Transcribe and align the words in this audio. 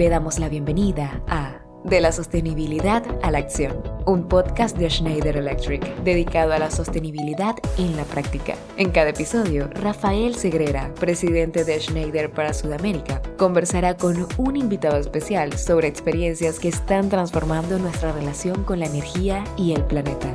Le 0.00 0.08
damos 0.08 0.38
la 0.38 0.48
bienvenida 0.48 1.22
a 1.28 1.60
De 1.84 2.00
la 2.00 2.10
sostenibilidad 2.10 3.04
a 3.22 3.30
la 3.30 3.36
acción, 3.36 3.82
un 4.06 4.28
podcast 4.28 4.74
de 4.78 4.88
Schneider 4.88 5.36
Electric 5.36 5.84
dedicado 6.04 6.54
a 6.54 6.58
la 6.58 6.70
sostenibilidad 6.70 7.56
en 7.76 7.98
la 7.98 8.04
práctica. 8.04 8.54
En 8.78 8.92
cada 8.92 9.10
episodio, 9.10 9.68
Rafael 9.74 10.36
Segrera, 10.36 10.90
presidente 10.94 11.66
de 11.66 11.78
Schneider 11.78 12.30
para 12.30 12.54
Sudamérica, 12.54 13.20
conversará 13.36 13.98
con 13.98 14.26
un 14.38 14.56
invitado 14.56 14.96
especial 14.96 15.52
sobre 15.58 15.88
experiencias 15.88 16.58
que 16.58 16.68
están 16.68 17.10
transformando 17.10 17.78
nuestra 17.78 18.12
relación 18.12 18.64
con 18.64 18.80
la 18.80 18.86
energía 18.86 19.44
y 19.58 19.74
el 19.74 19.84
planeta. 19.84 20.32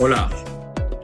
Hola, 0.00 0.30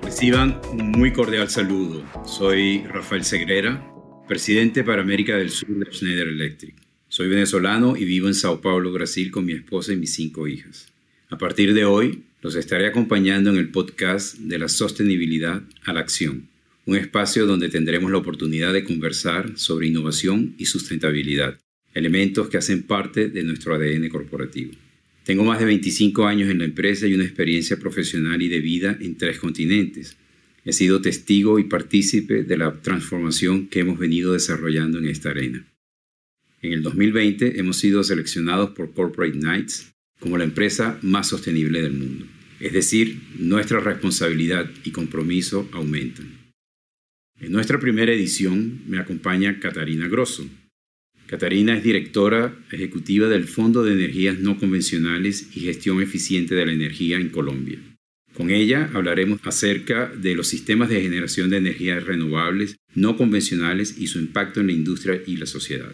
reciban 0.00 0.58
un 0.70 0.90
muy 0.92 1.12
cordial 1.12 1.50
saludo. 1.50 2.02
Soy 2.24 2.86
Rafael 2.86 3.26
Segrera, 3.26 3.91
presidente 4.26 4.84
para 4.84 5.02
América 5.02 5.36
del 5.36 5.50
Sur 5.50 5.68
de 5.68 5.92
Schneider 5.92 6.28
Electric. 6.28 6.74
Soy 7.08 7.28
venezolano 7.28 7.96
y 7.96 8.04
vivo 8.04 8.28
en 8.28 8.34
Sao 8.34 8.60
Paulo, 8.60 8.92
Brasil, 8.92 9.30
con 9.30 9.44
mi 9.44 9.52
esposa 9.52 9.92
y 9.92 9.96
mis 9.96 10.14
cinco 10.14 10.46
hijas. 10.46 10.88
A 11.28 11.38
partir 11.38 11.74
de 11.74 11.84
hoy, 11.84 12.22
los 12.40 12.54
estaré 12.54 12.86
acompañando 12.86 13.50
en 13.50 13.56
el 13.56 13.70
podcast 13.70 14.36
de 14.38 14.58
la 14.58 14.68
sostenibilidad 14.68 15.62
a 15.84 15.92
la 15.92 16.00
acción, 16.00 16.48
un 16.86 16.96
espacio 16.96 17.46
donde 17.46 17.68
tendremos 17.68 18.10
la 18.10 18.18
oportunidad 18.18 18.72
de 18.72 18.84
conversar 18.84 19.58
sobre 19.58 19.88
innovación 19.88 20.54
y 20.56 20.66
sustentabilidad, 20.66 21.58
elementos 21.92 22.48
que 22.48 22.58
hacen 22.58 22.84
parte 22.84 23.28
de 23.28 23.42
nuestro 23.42 23.74
ADN 23.74 24.08
corporativo. 24.08 24.72
Tengo 25.24 25.44
más 25.44 25.58
de 25.60 25.66
25 25.66 26.26
años 26.26 26.50
en 26.50 26.58
la 26.58 26.64
empresa 26.64 27.06
y 27.06 27.14
una 27.14 27.24
experiencia 27.24 27.76
profesional 27.76 28.40
y 28.40 28.48
de 28.48 28.60
vida 28.60 28.96
en 29.00 29.16
tres 29.16 29.38
continentes. 29.38 30.16
He 30.64 30.72
sido 30.72 31.00
testigo 31.00 31.58
y 31.58 31.64
partícipe 31.64 32.44
de 32.44 32.56
la 32.56 32.80
transformación 32.80 33.68
que 33.68 33.80
hemos 33.80 33.98
venido 33.98 34.32
desarrollando 34.32 34.98
en 34.98 35.06
esta 35.06 35.30
arena. 35.30 35.66
En 36.60 36.72
el 36.72 36.82
2020 36.82 37.58
hemos 37.58 37.78
sido 37.78 38.04
seleccionados 38.04 38.70
por 38.70 38.92
Corporate 38.92 39.38
Knights 39.38 39.92
como 40.20 40.38
la 40.38 40.44
empresa 40.44 40.98
más 41.02 41.28
sostenible 41.28 41.82
del 41.82 41.94
mundo. 41.94 42.26
Es 42.60 42.72
decir, 42.72 43.20
nuestra 43.38 43.80
responsabilidad 43.80 44.70
y 44.84 44.92
compromiso 44.92 45.68
aumentan. 45.72 46.38
En 47.40 47.50
nuestra 47.50 47.80
primera 47.80 48.12
edición 48.12 48.82
me 48.86 48.98
acompaña 48.98 49.58
Catarina 49.58 50.06
Grosso, 50.06 50.48
Catarina 51.32 51.74
es 51.74 51.82
directora 51.82 52.54
ejecutiva 52.70 53.26
del 53.26 53.44
Fondo 53.44 53.82
de 53.82 53.94
Energías 53.94 54.38
No 54.38 54.58
Convencionales 54.58 55.48
y 55.56 55.60
Gestión 55.60 56.02
Eficiente 56.02 56.54
de 56.54 56.66
la 56.66 56.72
Energía 56.72 57.16
en 57.16 57.30
Colombia. 57.30 57.78
Con 58.34 58.50
ella 58.50 58.90
hablaremos 58.94 59.40
acerca 59.44 60.08
de 60.08 60.34
los 60.34 60.48
sistemas 60.48 60.88
de 60.88 61.02
generación 61.02 61.50
de 61.50 61.58
energías 61.58 62.04
renovables 62.04 62.76
no 62.94 63.16
convencionales 63.16 63.96
y 63.98 64.06
su 64.06 64.18
impacto 64.18 64.60
en 64.60 64.68
la 64.68 64.72
industria 64.72 65.20
y 65.26 65.36
la 65.36 65.46
sociedad. 65.46 65.92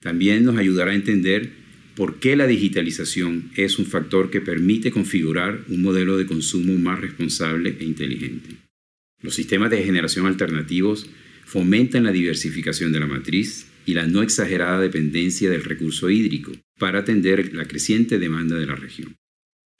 También 0.00 0.44
nos 0.44 0.56
ayudará 0.56 0.92
a 0.92 0.94
entender 0.94 1.50
por 1.96 2.20
qué 2.20 2.36
la 2.36 2.46
digitalización 2.46 3.50
es 3.56 3.78
un 3.78 3.86
factor 3.86 4.30
que 4.30 4.40
permite 4.40 4.90
configurar 4.90 5.64
un 5.68 5.82
modelo 5.82 6.16
de 6.16 6.26
consumo 6.26 6.74
más 6.78 7.00
responsable 7.00 7.76
e 7.80 7.84
inteligente. 7.84 8.50
Los 9.20 9.34
sistemas 9.34 9.70
de 9.70 9.82
generación 9.82 10.26
alternativos 10.26 11.08
fomentan 11.44 12.04
la 12.04 12.12
diversificación 12.12 12.92
de 12.92 13.00
la 13.00 13.06
matriz, 13.06 13.66
y 13.88 13.94
la 13.94 14.06
no 14.06 14.22
exagerada 14.22 14.78
dependencia 14.80 15.48
del 15.48 15.64
recurso 15.64 16.10
hídrico 16.10 16.52
para 16.78 16.98
atender 16.98 17.54
la 17.54 17.64
creciente 17.64 18.18
demanda 18.18 18.54
de 18.56 18.66
la 18.66 18.74
región. 18.74 19.16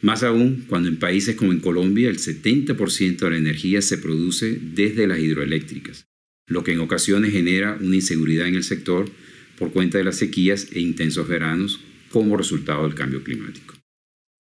Más 0.00 0.22
aún 0.22 0.64
cuando 0.68 0.88
en 0.88 0.98
países 0.98 1.34
como 1.34 1.52
en 1.52 1.60
Colombia 1.60 2.08
el 2.08 2.18
70% 2.18 3.18
de 3.18 3.30
la 3.30 3.36
energía 3.36 3.82
se 3.82 3.98
produce 3.98 4.58
desde 4.60 5.08
las 5.08 5.18
hidroeléctricas, 5.18 6.06
lo 6.46 6.62
que 6.62 6.72
en 6.72 6.80
ocasiones 6.80 7.32
genera 7.32 7.76
una 7.80 7.96
inseguridad 7.96 8.46
en 8.46 8.54
el 8.54 8.62
sector 8.62 9.10
por 9.58 9.72
cuenta 9.72 9.98
de 9.98 10.04
las 10.04 10.16
sequías 10.16 10.68
e 10.72 10.80
intensos 10.80 11.26
veranos 11.26 11.80
como 12.10 12.36
resultado 12.36 12.84
del 12.84 12.94
cambio 12.94 13.24
climático. 13.24 13.74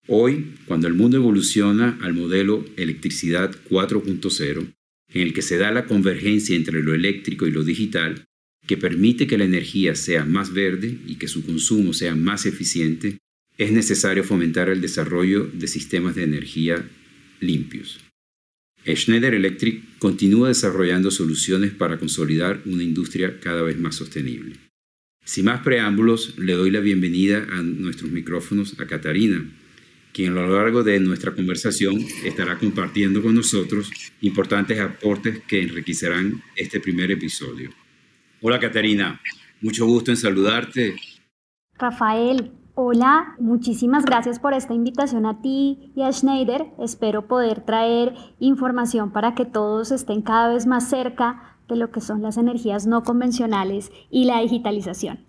Hoy, 0.07 0.53
cuando 0.65 0.87
el 0.87 0.93
mundo 0.93 1.17
evoluciona 1.17 1.97
al 2.01 2.13
modelo 2.13 2.65
electricidad 2.75 3.55
4.0, 3.69 4.73
en 5.13 5.21
el 5.21 5.33
que 5.33 5.41
se 5.41 5.57
da 5.57 5.71
la 5.71 5.85
convergencia 5.85 6.55
entre 6.55 6.83
lo 6.83 6.93
eléctrico 6.93 7.47
y 7.47 7.51
lo 7.51 7.63
digital, 7.63 8.25
que 8.67 8.77
permite 8.77 9.25
que 9.25 9.37
la 9.37 9.45
energía 9.45 9.95
sea 9.95 10.25
más 10.25 10.53
verde 10.53 10.97
y 11.07 11.15
que 11.15 11.27
su 11.27 11.45
consumo 11.45 11.93
sea 11.93 12.15
más 12.15 12.45
eficiente, 12.45 13.19
es 13.57 13.71
necesario 13.71 14.23
fomentar 14.23 14.69
el 14.69 14.81
desarrollo 14.81 15.45
de 15.45 15.67
sistemas 15.67 16.15
de 16.15 16.23
energía 16.23 16.85
limpios. 17.39 17.99
Schneider 18.87 19.33
Electric 19.33 19.97
continúa 19.97 20.49
desarrollando 20.49 21.09
soluciones 21.09 21.71
para 21.71 21.97
consolidar 21.97 22.61
una 22.65 22.83
industria 22.83 23.39
cada 23.39 23.63
vez 23.63 23.79
más 23.79 23.95
sostenible. 23.95 24.57
Sin 25.23 25.45
más 25.45 25.61
preámbulos, 25.63 26.37
le 26.37 26.53
doy 26.53 26.69
la 26.69 26.81
bienvenida 26.81 27.47
a 27.49 27.63
nuestros 27.63 28.11
micrófonos 28.11 28.79
a 28.79 28.85
Catarina, 28.85 29.43
quien 30.13 30.33
a 30.33 30.35
lo 30.35 30.55
largo 30.55 30.83
de 30.83 30.99
nuestra 30.99 31.33
conversación 31.33 31.99
estará 32.23 32.59
compartiendo 32.59 33.23
con 33.23 33.33
nosotros 33.33 33.89
importantes 34.21 34.79
aportes 34.79 35.41
que 35.47 35.61
enriquecerán 35.61 36.43
este 36.55 36.79
primer 36.79 37.09
episodio. 37.09 37.71
Hola 38.41 38.59
Catarina, 38.59 39.19
mucho 39.61 39.87
gusto 39.87 40.11
en 40.11 40.17
saludarte. 40.17 40.95
Rafael, 41.79 42.51
hola, 42.75 43.35
muchísimas 43.39 44.05
gracias 44.05 44.39
por 44.39 44.53
esta 44.53 44.73
invitación 44.73 45.25
a 45.25 45.41
ti 45.41 45.91
y 45.95 46.01
a 46.03 46.11
Schneider. 46.11 46.67
Espero 46.79 47.27
poder 47.27 47.61
traer 47.65 48.13
información 48.39 49.11
para 49.11 49.33
que 49.33 49.45
todos 49.45 49.91
estén 49.91 50.21
cada 50.21 50.53
vez 50.53 50.67
más 50.67 50.89
cerca 50.89 51.57
de 51.67 51.75
lo 51.75 51.91
que 51.91 52.01
son 52.01 52.21
las 52.21 52.37
energías 52.37 52.85
no 52.85 53.03
convencionales 53.03 53.91
y 54.11 54.25
la 54.25 54.41
digitalización. 54.41 55.19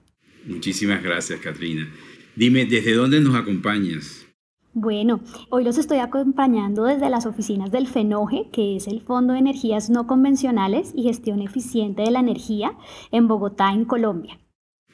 Muchísimas 0.46 1.02
gracias, 1.02 1.40
Catarina. 1.40 1.88
Dime, 2.36 2.66
¿desde 2.66 2.94
dónde 2.94 3.20
nos 3.20 3.34
acompañas? 3.34 4.26
Bueno, 4.74 5.20
hoy 5.48 5.64
los 5.64 5.78
estoy 5.78 5.98
acompañando 5.98 6.84
desde 6.84 7.08
las 7.08 7.24
oficinas 7.24 7.72
del 7.72 7.86
FENOGE, 7.86 8.50
que 8.52 8.76
es 8.76 8.86
el 8.88 9.00
Fondo 9.00 9.32
de 9.32 9.38
Energías 9.38 9.88
No 9.88 10.06
Convencionales 10.06 10.92
y 10.94 11.04
Gestión 11.04 11.40
Eficiente 11.40 12.02
de 12.02 12.10
la 12.10 12.20
Energía, 12.20 12.76
en 13.10 13.26
Bogotá, 13.26 13.72
en 13.72 13.86
Colombia. 13.86 14.38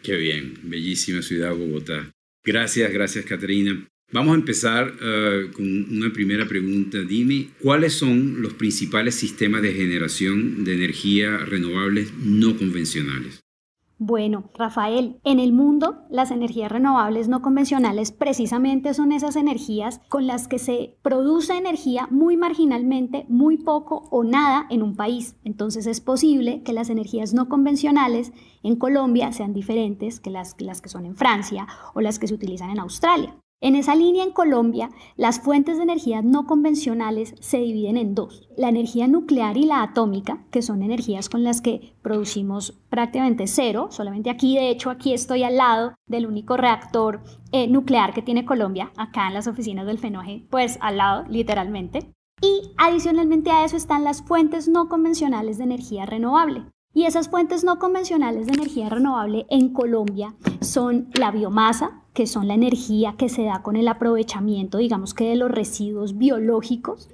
Qué 0.04 0.16
bien, 0.16 0.54
bellísima 0.62 1.20
ciudad 1.20 1.56
Bogotá. 1.56 2.12
Gracias, 2.44 2.92
gracias 2.92 3.24
Caterina. 3.24 3.88
Vamos 4.12 4.32
a 4.32 4.38
empezar 4.38 4.92
eh, 5.00 5.50
con 5.54 5.66
una 5.66 6.12
primera 6.12 6.46
pregunta. 6.46 6.98
Dime, 7.00 7.48
¿cuáles 7.60 7.94
son 7.94 8.42
los 8.42 8.52
principales 8.52 9.14
sistemas 9.14 9.62
de 9.62 9.72
generación 9.72 10.64
de 10.64 10.74
energía 10.74 11.38
renovables 11.38 12.12
no 12.18 12.56
convencionales? 12.56 13.42
Bueno, 14.04 14.50
Rafael, 14.54 15.20
en 15.22 15.38
el 15.38 15.52
mundo 15.52 16.02
las 16.10 16.32
energías 16.32 16.72
renovables 16.72 17.28
no 17.28 17.40
convencionales 17.40 18.10
precisamente 18.10 18.94
son 18.94 19.12
esas 19.12 19.36
energías 19.36 20.00
con 20.08 20.26
las 20.26 20.48
que 20.48 20.58
se 20.58 20.98
produce 21.02 21.56
energía 21.56 22.08
muy 22.10 22.36
marginalmente, 22.36 23.26
muy 23.28 23.58
poco 23.58 24.08
o 24.10 24.24
nada 24.24 24.66
en 24.70 24.82
un 24.82 24.96
país. 24.96 25.36
Entonces 25.44 25.86
es 25.86 26.00
posible 26.00 26.64
que 26.64 26.72
las 26.72 26.90
energías 26.90 27.32
no 27.32 27.48
convencionales 27.48 28.32
en 28.64 28.74
Colombia 28.74 29.30
sean 29.30 29.54
diferentes 29.54 30.18
que 30.18 30.30
las, 30.30 30.56
las 30.58 30.80
que 30.82 30.88
son 30.88 31.06
en 31.06 31.14
Francia 31.14 31.68
o 31.94 32.00
las 32.00 32.18
que 32.18 32.26
se 32.26 32.34
utilizan 32.34 32.70
en 32.70 32.80
Australia. 32.80 33.36
En 33.62 33.76
esa 33.76 33.94
línea 33.94 34.24
en 34.24 34.32
Colombia, 34.32 34.90
las 35.14 35.38
fuentes 35.38 35.76
de 35.76 35.84
energía 35.84 36.20
no 36.20 36.46
convencionales 36.48 37.36
se 37.38 37.58
dividen 37.58 37.96
en 37.96 38.16
dos. 38.16 38.48
La 38.56 38.68
energía 38.68 39.06
nuclear 39.06 39.56
y 39.56 39.66
la 39.66 39.84
atómica, 39.84 40.44
que 40.50 40.62
son 40.62 40.82
energías 40.82 41.28
con 41.28 41.44
las 41.44 41.60
que 41.60 41.94
producimos 42.02 42.72
prácticamente 42.88 43.46
cero. 43.46 43.86
Solamente 43.90 44.30
aquí, 44.30 44.56
de 44.56 44.68
hecho, 44.68 44.90
aquí 44.90 45.14
estoy 45.14 45.44
al 45.44 45.58
lado 45.58 45.94
del 46.08 46.26
único 46.26 46.56
reactor 46.56 47.22
eh, 47.52 47.68
nuclear 47.68 48.12
que 48.12 48.22
tiene 48.22 48.44
Colombia, 48.44 48.90
acá 48.96 49.28
en 49.28 49.34
las 49.34 49.46
oficinas 49.46 49.86
del 49.86 49.98
FENOGE, 49.98 50.44
pues 50.50 50.76
al 50.80 50.96
lado, 50.96 51.24
literalmente. 51.28 52.12
Y 52.40 52.72
adicionalmente 52.78 53.52
a 53.52 53.64
eso 53.64 53.76
están 53.76 54.02
las 54.02 54.22
fuentes 54.22 54.68
no 54.68 54.88
convencionales 54.88 55.58
de 55.58 55.64
energía 55.64 56.04
renovable. 56.04 56.64
Y 56.94 57.04
esas 57.04 57.30
fuentes 57.30 57.62
no 57.62 57.78
convencionales 57.78 58.46
de 58.46 58.54
energía 58.54 58.88
renovable 58.88 59.46
en 59.50 59.72
Colombia 59.72 60.34
son 60.60 61.10
la 61.14 61.30
biomasa, 61.30 62.01
que 62.12 62.26
son 62.26 62.48
la 62.48 62.54
energía 62.54 63.14
que 63.16 63.28
se 63.28 63.44
da 63.44 63.62
con 63.62 63.76
el 63.76 63.88
aprovechamiento, 63.88 64.78
digamos 64.78 65.14
que 65.14 65.28
de 65.28 65.36
los 65.36 65.50
residuos 65.50 66.18
biológicos, 66.18 67.08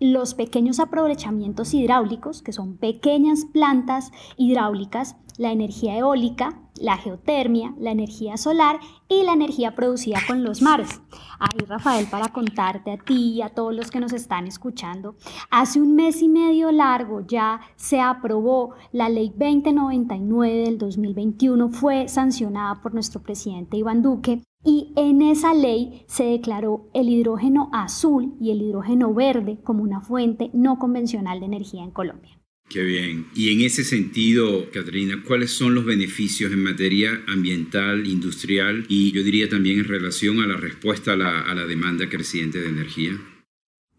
los 0.00 0.34
pequeños 0.34 0.80
aprovechamientos 0.80 1.74
hidráulicos, 1.74 2.42
que 2.42 2.52
son 2.52 2.76
pequeñas 2.76 3.44
plantas 3.46 4.10
hidráulicas, 4.36 5.16
la 5.36 5.52
energía 5.52 5.96
eólica, 5.96 6.60
la 6.80 6.96
geotermia, 6.96 7.74
la 7.78 7.90
energía 7.90 8.36
solar 8.36 8.80
y 9.08 9.22
la 9.22 9.32
energía 9.32 9.74
producida 9.74 10.18
con 10.26 10.42
los 10.42 10.62
mares. 10.62 11.00
Ahí, 11.38 11.64
Rafael, 11.66 12.06
para 12.06 12.28
contarte 12.28 12.92
a 12.92 12.98
ti 12.98 13.32
y 13.34 13.42
a 13.42 13.48
todos 13.48 13.74
los 13.74 13.90
que 13.90 14.00
nos 14.00 14.12
están 14.12 14.46
escuchando, 14.46 15.16
hace 15.50 15.80
un 15.80 15.94
mes 15.94 16.22
y 16.22 16.28
medio 16.28 16.72
largo 16.72 17.20
ya 17.26 17.60
se 17.76 18.00
aprobó 18.00 18.74
la 18.92 19.08
ley 19.08 19.28
2099 19.30 20.54
del 20.64 20.78
2021, 20.78 21.68
fue 21.70 22.08
sancionada 22.08 22.80
por 22.82 22.94
nuestro 22.94 23.22
presidente 23.22 23.76
Iván 23.76 24.02
Duque 24.02 24.42
y 24.64 24.92
en 24.96 25.22
esa 25.22 25.54
ley 25.54 26.02
se 26.06 26.24
declaró 26.24 26.88
el 26.94 27.08
hidrógeno 27.08 27.70
azul 27.72 28.34
y 28.40 28.50
el 28.50 28.62
hidrógeno 28.62 29.12
verde 29.12 29.58
como 29.62 29.82
una 29.82 30.00
fuente 30.00 30.50
no 30.54 30.78
convencional 30.78 31.40
de 31.40 31.46
energía 31.46 31.84
en 31.84 31.90
Colombia. 31.90 32.40
Qué 32.68 32.82
bien. 32.82 33.26
Y 33.34 33.52
en 33.52 33.60
ese 33.60 33.84
sentido, 33.84 34.70
Caterina, 34.72 35.22
¿cuáles 35.26 35.52
son 35.52 35.74
los 35.74 35.84
beneficios 35.84 36.50
en 36.50 36.62
materia 36.62 37.10
ambiental, 37.28 38.06
industrial 38.06 38.86
y 38.88 39.12
yo 39.12 39.22
diría 39.22 39.48
también 39.48 39.80
en 39.80 39.84
relación 39.84 40.40
a 40.40 40.46
la 40.46 40.56
respuesta 40.56 41.12
a 41.12 41.16
la, 41.16 41.40
a 41.42 41.54
la 41.54 41.66
demanda 41.66 42.08
creciente 42.08 42.60
de 42.60 42.70
energía? 42.70 43.20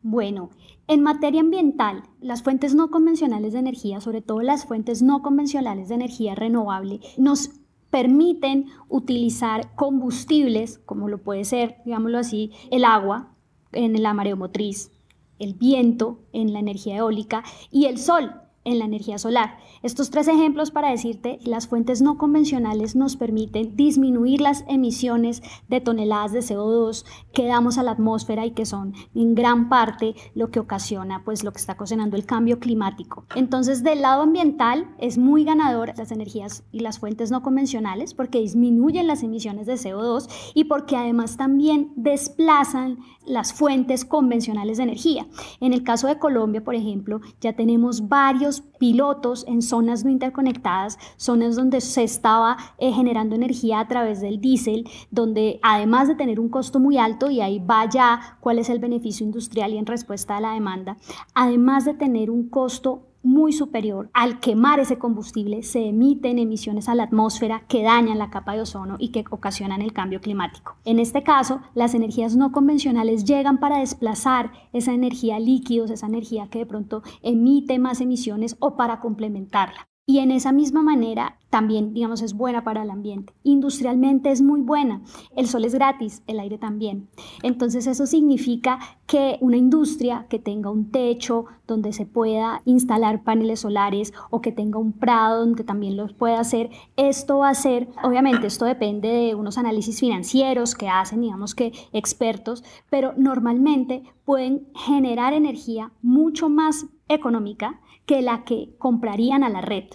Bueno, 0.02 0.50
en 0.88 1.02
materia 1.02 1.42
ambiental, 1.42 2.04
las 2.22 2.44
fuentes 2.44 2.76
no 2.76 2.90
convencionales 2.90 3.54
de 3.54 3.60
energía, 3.60 4.02
sobre 4.02 4.22
todo 4.22 4.42
las 4.42 4.66
fuentes 4.66 5.02
no 5.02 5.22
convencionales 5.22 5.90
de 5.90 5.96
energía 5.96 6.36
renovable, 6.36 7.00
nos 7.18 7.52
permiten 7.96 8.66
utilizar 8.90 9.74
combustibles, 9.74 10.80
como 10.80 11.08
lo 11.08 11.20
puede 11.20 11.46
ser, 11.46 11.78
digámoslo 11.86 12.18
así, 12.20 12.52
el 12.70 12.84
agua 12.84 13.32
en 13.72 14.04
la 14.04 14.14
mareomotriz, 14.14 14.92
el 15.40 15.54
viento 15.54 16.20
en 16.34 16.52
la 16.52 16.60
energía 16.60 16.98
eólica 16.98 17.46
y 17.72 17.86
el 17.86 17.98
sol 17.98 18.34
en 18.66 18.80
la 18.80 18.86
energía 18.86 19.18
solar. 19.18 19.58
Estos 19.84 20.10
tres 20.10 20.28
ejemplos 20.28 20.72
para 20.72 20.90
decirte, 20.90 21.40
las 21.44 21.68
fuentes 21.68 22.02
no 22.02 22.18
convencionales 22.18 22.96
nos 22.96 23.16
permiten 23.16 23.76
disminuir 23.76 24.42
las 24.42 24.66
emisiones 24.68 25.42
de 25.70 25.80
toneladas 25.80 26.34
de 26.34 26.40
CO2 26.40 27.06
que 27.34 27.48
damos 27.48 27.78
a 27.78 27.84
la 27.84 27.92
atmósfera 27.92 28.46
y 28.46 28.52
que 28.52 28.66
son 28.66 28.94
en 29.14 29.36
gran 29.36 29.70
parte 29.70 30.16
lo 30.34 30.50
que 30.50 30.60
ocasiona 30.60 31.24
pues 31.24 31.44
lo 31.44 31.52
que 31.54 31.60
está 31.60 31.74
ocasionando 31.74 32.18
el 32.18 32.26
cambio 32.26 32.60
climático. 32.60 33.26
Entonces, 33.36 33.84
del 33.84 34.02
lado 34.02 34.24
ambiental 34.24 34.94
es 34.98 35.18
muy 35.18 35.44
ganador 35.44 35.94
las 35.98 36.12
energías 36.12 36.64
y 36.72 36.80
las 36.80 37.00
fuentes 37.00 37.32
no 37.32 37.42
convencionales 37.42 38.14
porque 38.14 38.40
disminuyen 38.40 39.08
las 39.08 39.24
emisiones 39.24 39.68
de 39.68 39.74
CO2 39.76 40.28
y 40.54 40.66
porque 40.66 40.98
además 40.98 41.38
también 41.38 41.94
desplazan 41.96 42.98
las 43.26 43.54
fuentes 43.54 44.06
convencionales 44.06 44.78
de 44.78 44.84
energía. 44.84 45.28
En 45.60 45.74
el 45.74 45.84
caso 45.84 46.08
de 46.08 46.20
Colombia, 46.20 46.64
por 46.64 46.76
ejemplo, 46.76 47.22
ya 47.42 47.54
tenemos 47.54 48.08
varios 48.08 48.55
pilotos 48.62 49.46
en 49.48 49.62
zonas 49.62 50.04
no 50.04 50.12
interconectadas, 50.12 50.98
zonas 51.18 51.56
donde 51.56 51.82
se 51.82 52.04
estaba 52.04 52.58
eh, 52.78 52.92
generando 52.92 53.36
energía 53.36 53.80
a 53.80 53.88
través 53.88 54.22
del 54.22 54.40
diésel, 54.40 54.88
donde 55.12 55.60
además 55.64 56.08
de 56.08 56.16
tener 56.16 56.40
un 56.40 56.50
costo 56.50 56.80
muy 56.80 56.98
alto, 56.98 57.30
y 57.30 57.42
ahí 57.42 57.60
va 57.60 57.90
ya 57.90 58.38
cuál 58.40 58.60
es 58.60 58.70
el 58.70 58.80
beneficio 58.80 59.26
industrial 59.26 59.74
y 59.74 59.78
en 59.78 59.86
respuesta 59.86 60.38
a 60.38 60.42
la 60.42 60.54
demanda, 60.54 60.98
además 61.34 61.86
de 61.86 61.94
tener 61.94 62.30
un 62.30 62.50
costo 62.50 63.04
muy 63.26 63.52
superior. 63.52 64.10
Al 64.14 64.40
quemar 64.40 64.80
ese 64.80 64.98
combustible 64.98 65.64
se 65.64 65.88
emiten 65.88 66.40
emisiones 66.40 66.88
a 66.88 66.96
la 66.96 67.04
atmósfera 67.04 67.66
que 67.68 67.84
dañan 67.84 68.20
la 68.20 68.30
capa 68.30 68.54
de 68.54 68.62
ozono 68.62 68.96
y 69.00 69.10
que 69.10 69.26
ocasionan 69.30 69.82
el 69.82 69.94
cambio 69.94 70.22
climático. 70.22 70.78
En 70.86 71.00
este 71.00 71.24
caso, 71.24 71.62
las 71.74 71.94
energías 71.94 72.36
no 72.36 72.52
convencionales 72.52 73.26
llegan 73.26 73.60
para 73.60 73.80
desplazar 73.80 74.52
esa 74.74 74.94
energía 74.94 75.40
líquidos, 75.40 75.92
esa 75.92 76.08
energía 76.08 76.48
que 76.50 76.60
de 76.60 76.66
pronto 76.66 77.04
emite 77.22 77.80
más 77.80 78.02
emisiones 78.02 78.56
o 78.60 78.78
para 78.78 79.00
complementarla. 79.00 79.88
Y 80.08 80.20
en 80.20 80.30
esa 80.30 80.52
misma 80.52 80.84
manera 80.84 81.40
también, 81.50 81.96
digamos, 81.96 82.22
es 82.22 82.34
buena 82.34 82.64
para 82.64 82.84
el 82.84 82.92
ambiente. 82.92 83.34
Industrialmente 83.42 84.30
es 84.30 84.44
muy 84.44 84.62
buena. 84.62 85.02
El 85.36 85.48
sol 85.48 85.66
es 85.66 85.74
gratis, 85.74 86.22
el 86.28 86.40
aire 86.40 86.60
también. 86.60 87.08
Entonces 87.42 87.88
eso 87.88 88.06
significa 88.06 88.78
que 89.08 89.40
una 89.42 89.58
industria 89.58 90.28
que 90.30 90.38
tenga 90.38 90.70
un 90.70 90.92
techo 90.92 91.46
donde 91.66 91.92
se 91.92 92.06
pueda 92.06 92.62
instalar 92.66 93.24
paneles 93.24 93.62
solares 93.62 94.14
o 94.30 94.42
que 94.42 94.52
tenga 94.52 94.78
un 94.78 94.92
prado 94.92 95.40
donde 95.40 95.64
también 95.64 95.98
los 95.98 96.14
pueda 96.14 96.40
hacer, 96.40 96.70
esto 96.98 97.40
va 97.40 97.50
a 97.50 97.56
ser, 97.56 97.88
obviamente 98.04 98.46
esto 98.46 98.66
depende 98.66 99.08
de 99.08 99.34
unos 99.34 99.58
análisis 99.58 100.00
financieros 100.00 100.76
que 100.76 100.88
hacen, 100.88 101.22
digamos 101.22 101.56
que 101.56 101.74
expertos, 101.94 102.64
pero 102.92 103.14
normalmente 103.18 104.04
pueden 104.24 104.68
generar 104.76 105.34
energía 105.34 105.92
mucho 106.04 106.50
más 106.50 106.86
económica 107.08 107.80
que 108.06 108.22
la 108.22 108.44
que 108.44 108.76
comprarían 108.78 109.44
a 109.44 109.50
la 109.50 109.62
red. 109.62 109.86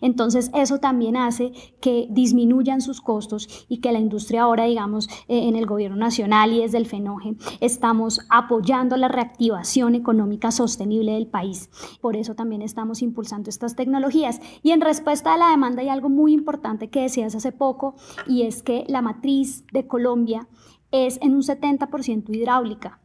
Entonces, 0.00 0.50
eso 0.54 0.78
también 0.78 1.16
hace 1.16 1.52
que 1.80 2.06
disminuyan 2.10 2.80
sus 2.80 3.00
costos 3.00 3.66
y 3.68 3.78
que 3.78 3.92
la 3.92 3.98
industria 3.98 4.42
ahora, 4.42 4.64
digamos, 4.64 5.08
eh, 5.28 5.48
en 5.48 5.56
el 5.56 5.66
gobierno 5.66 5.96
nacional 5.96 6.52
y 6.52 6.60
desde 6.60 6.78
el 6.78 6.86
FENOGE, 6.86 7.36
estamos 7.60 8.20
apoyando 8.28 8.96
la 8.96 9.08
reactivación 9.08 9.94
económica 9.94 10.50
sostenible 10.50 11.12
del 11.12 11.26
país. 11.26 11.70
Por 12.00 12.16
eso 12.16 12.34
también 12.34 12.62
estamos 12.62 13.02
impulsando 13.02 13.48
estas 13.48 13.76
tecnologías. 13.76 14.40
Y 14.62 14.72
en 14.72 14.80
respuesta 14.80 15.34
a 15.34 15.38
la 15.38 15.50
demanda 15.50 15.82
hay 15.82 15.88
algo 15.88 16.08
muy 16.08 16.32
importante 16.32 16.90
que 16.90 17.02
decías 17.02 17.34
hace 17.34 17.52
poco 17.52 17.94
y 18.26 18.42
es 18.42 18.62
que 18.62 18.84
la 18.88 19.02
matriz 19.02 19.64
de 19.72 19.86
Colombia 19.86 20.48
es 20.90 21.18
en 21.22 21.34
un 21.34 21.42
70% 21.42 22.34
hidráulica. 22.34 23.00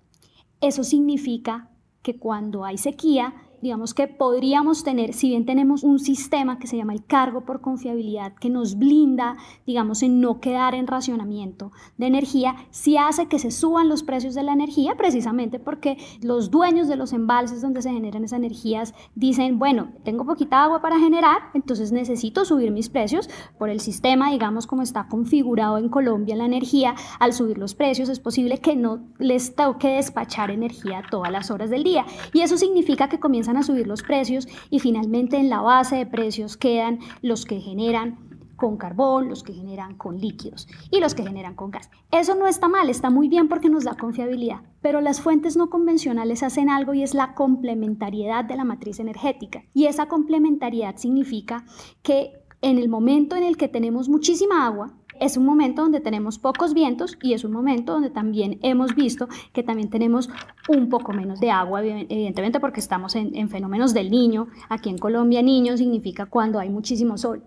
Eso 0.61 0.83
significa 0.83 1.69
que 2.01 2.18
cuando 2.18 2.65
hay 2.65 2.77
sequía, 2.77 3.33
digamos 3.65 3.95
que 3.95 4.07
podríamos 4.07 4.83
tener, 4.83 5.13
si 5.13 5.29
bien 5.29 5.44
tenemos 5.44 5.83
un 5.83 5.97
sistema 5.97 6.59
que 6.59 6.67
se 6.67 6.77
llama 6.77 6.94
el 6.94 7.03
cargo 7.03 7.41
por 7.41 7.62
confiabilidad, 7.62 8.35
que 8.35 8.51
nos 8.51 8.77
blinda, 8.77 9.38
digamos, 9.65 10.03
en 10.03 10.21
no 10.21 10.39
quedar 10.39 10.75
en 10.75 10.85
racionamiento 10.85 11.71
de 11.97 12.06
energía, 12.06 12.56
sí 12.69 12.95
hace 12.95 13.25
que 13.25 13.39
se 13.39 13.50
suban 13.50 13.89
los 13.89 14.03
precios 14.03 14.35
de 14.35 14.44
la 14.44 14.53
energía, 14.53 14.94
precisamente 14.97 15.57
porque 15.57 15.97
los 16.21 16.51
dueños 16.51 16.88
de 16.88 16.95
los 16.95 17.12
embalses 17.12 17.63
donde 17.63 17.81
se 17.81 17.89
generan 17.89 18.23
esas 18.23 18.38
energías 18.38 18.94
dicen, 19.15 19.57
bueno, 19.57 19.88
tengo 20.03 20.27
poquita 20.27 20.63
agua 20.63 20.79
para 20.79 21.00
generar, 21.00 21.50
entonces 21.56 21.91
necesito 21.91 22.45
subir 22.45 22.69
mis 22.69 22.89
precios 22.89 23.31
por 23.57 23.71
el 23.71 23.79
sistema, 23.79 24.29
digamos, 24.29 24.68
como 24.68 24.83
está 24.83 25.07
configurado 25.07 25.79
en 25.79 25.89
Colombia 25.89 26.35
la 26.35 26.45
energía, 26.45 26.94
al 27.19 27.33
subir 27.33 27.57
los 27.57 27.73
precios 27.73 28.09
es 28.09 28.19
posible 28.19 28.59
que 28.59 28.75
no 28.75 29.00
les 29.18 29.56
toque 29.56 29.88
despachar 29.88 30.51
energía 30.51 31.01
todas 31.09 31.31
las 31.31 31.50
horas 31.50 31.71
del 31.71 31.83
día. 31.83 32.06
Y 32.31 32.41
eso 32.41 32.57
significa 32.57 33.09
que 33.09 33.19
comienzan 33.19 33.55
a 33.57 33.63
subir 33.63 33.88
los 33.88 34.04
precios 34.04 34.48
y 34.69 34.80
finalmente 34.80 35.38
en 35.38 35.50
la 35.50 35.62
base 35.62 35.96
de 35.98 36.06
precios 36.06 36.57
quedan 36.57 37.00
los 37.22 37.46
que 37.46 37.60
generan 37.60 38.25
con 38.56 38.78
carbón, 38.78 39.30
los 39.30 39.44
que 39.44 39.54
generan 39.54 39.96
con 39.96 40.18
líquidos 40.18 40.68
y 40.92 41.00
los 41.00 41.13
que 41.13 41.24
generan 41.24 41.56
con 41.56 41.72
gas. 41.72 41.90
Eso 42.12 42.36
no 42.36 42.48
está 42.48 42.68
mal, 42.68 42.90
está 42.90 43.10
muy 43.10 43.28
bien 43.28 43.48
porque 43.48 43.69
nos 43.69 43.84
da 43.84 43.96
confiabilidad, 43.96 44.62
pero 44.81 45.02
las 45.02 45.22
fuentes 45.22 45.57
no 45.57 45.69
convencionales 45.69 46.44
hacen 46.44 46.69
algo 46.69 46.94
y 46.94 47.04
es 47.04 47.13
la 47.13 47.34
complementariedad 47.34 48.46
de 48.46 48.56
la 48.56 48.63
matriz 48.63 49.00
energética. 49.00 49.63
Y 49.74 49.86
esa 49.86 50.07
complementariedad 50.07 50.96
significa 50.96 51.66
que 52.02 52.34
en 52.62 52.78
el 52.78 52.90
momento 52.90 53.36
en 53.36 53.44
el 53.44 53.57
que 53.57 53.68
tenemos 53.68 54.10
muchísima 54.10 54.66
agua, 54.66 54.94
es 55.19 55.38
un 55.38 55.45
momento 55.45 55.81
donde 55.81 56.00
tenemos 56.00 56.39
pocos 56.39 56.73
vientos 56.73 57.17
y 57.21 57.33
es 57.33 57.44
un 57.44 57.51
momento 57.51 57.94
donde 57.94 58.09
también 58.09 58.59
hemos 58.62 58.95
visto 58.95 59.27
que 59.53 59.63
también 59.63 59.89
tenemos 59.89 60.29
un 60.67 60.89
poco 60.89 61.13
menos 61.13 61.39
de 61.39 61.51
agua, 61.51 61.83
evidentemente 61.83 62.59
porque 62.59 62.79
estamos 62.79 63.15
en, 63.15 63.49
fenómenos 63.49 63.94
del 63.94 64.11
niño. 64.11 64.47
Aquí 64.69 64.90
en 64.90 64.97
Colombia 64.97 65.42
niño 65.42 65.78
significa 65.78 66.25
cuando 66.25 66.59
hay 66.59 66.69
muchísimo 66.69 67.18
sol. 67.18 67.44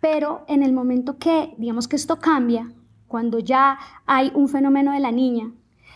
Pero 0.00 0.44
en 0.48 0.62
el 0.62 0.72
momento 0.72 1.18
que, 1.18 1.54
digamos 1.58 1.88
que 1.88 1.96
esto 1.96 2.18
cambia, 2.18 2.72
cuando 3.06 3.38
ya 3.38 3.78
hay 4.06 4.32
un 4.34 4.48
fenómeno 4.48 4.92
de 4.92 5.00
la 5.00 5.12
niña, 5.12 5.52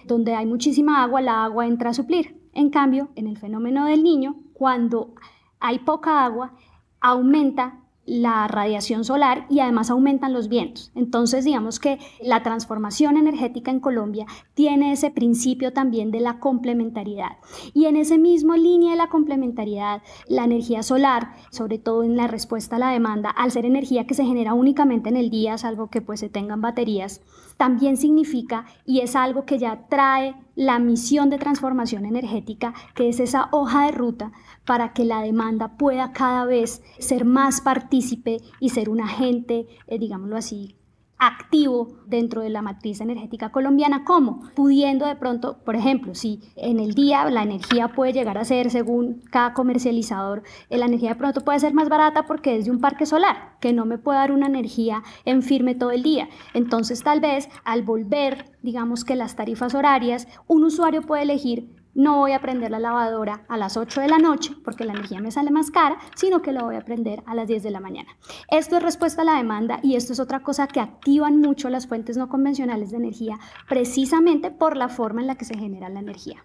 donde 0.06 0.34
hay 0.34 0.46
muchísima 0.46 1.02
agua, 1.02 1.22
la 1.22 1.44
agua 1.44 1.66
entra 1.66 1.90
a 1.90 1.94
suplir. 1.94 2.40
En 2.52 2.70
cambio, 2.70 3.08
en 3.14 3.26
el 3.26 3.38
fenómeno 3.38 3.86
del 3.86 4.02
niño, 4.02 4.36
cuando 4.52 5.14
hay 5.58 5.78
poca 5.78 6.24
agua, 6.24 6.52
aumenta 7.00 7.83
la 8.06 8.46
radiación 8.48 9.04
solar 9.04 9.46
y 9.48 9.60
además 9.60 9.90
aumentan 9.90 10.32
los 10.32 10.48
vientos. 10.48 10.92
Entonces, 10.94 11.44
digamos 11.44 11.80
que 11.80 11.98
la 12.22 12.42
transformación 12.42 13.16
energética 13.16 13.70
en 13.70 13.80
Colombia 13.80 14.26
tiene 14.54 14.92
ese 14.92 15.10
principio 15.10 15.72
también 15.72 16.10
de 16.10 16.20
la 16.20 16.38
complementariedad. 16.38 17.38
Y 17.72 17.86
en 17.86 17.96
ese 17.96 18.18
mismo 18.18 18.56
línea 18.56 18.92
de 18.92 18.98
la 18.98 19.08
complementariedad, 19.08 20.02
la 20.28 20.44
energía 20.44 20.82
solar, 20.82 21.32
sobre 21.50 21.78
todo 21.78 22.04
en 22.04 22.16
la 22.16 22.26
respuesta 22.26 22.76
a 22.76 22.78
la 22.78 22.90
demanda, 22.90 23.30
al 23.30 23.50
ser 23.50 23.64
energía 23.66 24.06
que 24.06 24.14
se 24.14 24.24
genera 24.24 24.54
únicamente 24.54 25.08
en 25.08 25.16
el 25.16 25.30
día, 25.30 25.58
salvo 25.58 25.88
que 25.88 26.02
pues 26.02 26.20
se 26.20 26.28
tengan 26.28 26.60
baterías, 26.60 27.20
también 27.56 27.96
significa 27.96 28.66
y 28.84 29.00
es 29.00 29.16
algo 29.16 29.44
que 29.44 29.58
ya 29.58 29.86
trae 29.88 30.34
la 30.54 30.78
misión 30.78 31.30
de 31.30 31.38
transformación 31.38 32.04
energética, 32.04 32.74
que 32.94 33.08
es 33.08 33.20
esa 33.20 33.48
hoja 33.52 33.86
de 33.86 33.92
ruta 33.92 34.32
para 34.64 34.92
que 34.92 35.04
la 35.04 35.20
demanda 35.20 35.76
pueda 35.76 36.12
cada 36.12 36.44
vez 36.44 36.82
ser 36.98 37.24
más 37.24 37.60
partícipe 37.60 38.38
y 38.60 38.70
ser 38.70 38.88
un 38.88 39.00
agente, 39.00 39.66
eh, 39.86 39.98
digámoslo 39.98 40.36
así, 40.36 40.76
activo 41.18 41.96
dentro 42.06 42.42
de 42.42 42.50
la 42.50 42.62
matriz 42.62 43.00
energética 43.00 43.50
colombiana, 43.50 44.04
¿cómo? 44.04 44.42
Pudiendo 44.54 45.06
de 45.06 45.16
pronto, 45.16 45.58
por 45.64 45.76
ejemplo, 45.76 46.14
si 46.14 46.40
en 46.56 46.80
el 46.80 46.94
día 46.94 47.28
la 47.30 47.42
energía 47.42 47.88
puede 47.88 48.12
llegar 48.12 48.38
a 48.38 48.44
ser, 48.44 48.70
según 48.70 49.22
cada 49.30 49.54
comercializador, 49.54 50.42
eh, 50.70 50.78
la 50.78 50.86
energía 50.86 51.10
de 51.10 51.16
pronto 51.16 51.42
puede 51.42 51.60
ser 51.60 51.72
más 51.72 51.88
barata 51.88 52.24
porque 52.26 52.56
es 52.56 52.64
de 52.64 52.70
un 52.70 52.80
parque 52.80 53.06
solar, 53.06 53.56
que 53.60 53.72
no 53.72 53.86
me 53.86 53.98
puede 53.98 54.18
dar 54.18 54.32
una 54.32 54.46
energía 54.46 55.02
en 55.24 55.42
firme 55.42 55.74
todo 55.74 55.92
el 55.92 56.02
día. 56.02 56.28
Entonces, 56.52 57.02
tal 57.02 57.20
vez 57.20 57.48
al 57.64 57.82
volver, 57.82 58.50
digamos 58.62 59.04
que 59.04 59.16
las 59.16 59.36
tarifas 59.36 59.74
horarias, 59.74 60.28
un 60.46 60.64
usuario 60.64 61.02
puede 61.02 61.22
elegir 61.22 61.83
no 61.94 62.18
voy 62.18 62.32
a 62.32 62.40
prender 62.40 62.70
la 62.70 62.78
lavadora 62.78 63.44
a 63.48 63.56
las 63.56 63.76
8 63.76 64.00
de 64.00 64.08
la 64.08 64.18
noche 64.18 64.54
porque 64.64 64.84
la 64.84 64.92
energía 64.92 65.20
me 65.20 65.30
sale 65.30 65.50
más 65.50 65.70
cara, 65.70 65.98
sino 66.16 66.42
que 66.42 66.52
la 66.52 66.62
voy 66.62 66.76
a 66.76 66.84
prender 66.84 67.22
a 67.26 67.34
las 67.34 67.48
10 67.48 67.62
de 67.62 67.70
la 67.70 67.80
mañana. 67.80 68.16
Esto 68.50 68.76
es 68.76 68.82
respuesta 68.82 69.22
a 69.22 69.24
la 69.24 69.36
demanda 69.36 69.80
y 69.82 69.96
esto 69.96 70.12
es 70.12 70.20
otra 70.20 70.42
cosa 70.42 70.66
que 70.66 70.80
activan 70.80 71.38
mucho 71.38 71.70
las 71.70 71.86
fuentes 71.86 72.16
no 72.16 72.28
convencionales 72.28 72.90
de 72.90 72.98
energía 72.98 73.38
precisamente 73.68 74.50
por 74.50 74.76
la 74.76 74.88
forma 74.88 75.20
en 75.20 75.28
la 75.28 75.36
que 75.36 75.44
se 75.44 75.56
genera 75.56 75.88
la 75.88 76.00
energía. 76.00 76.44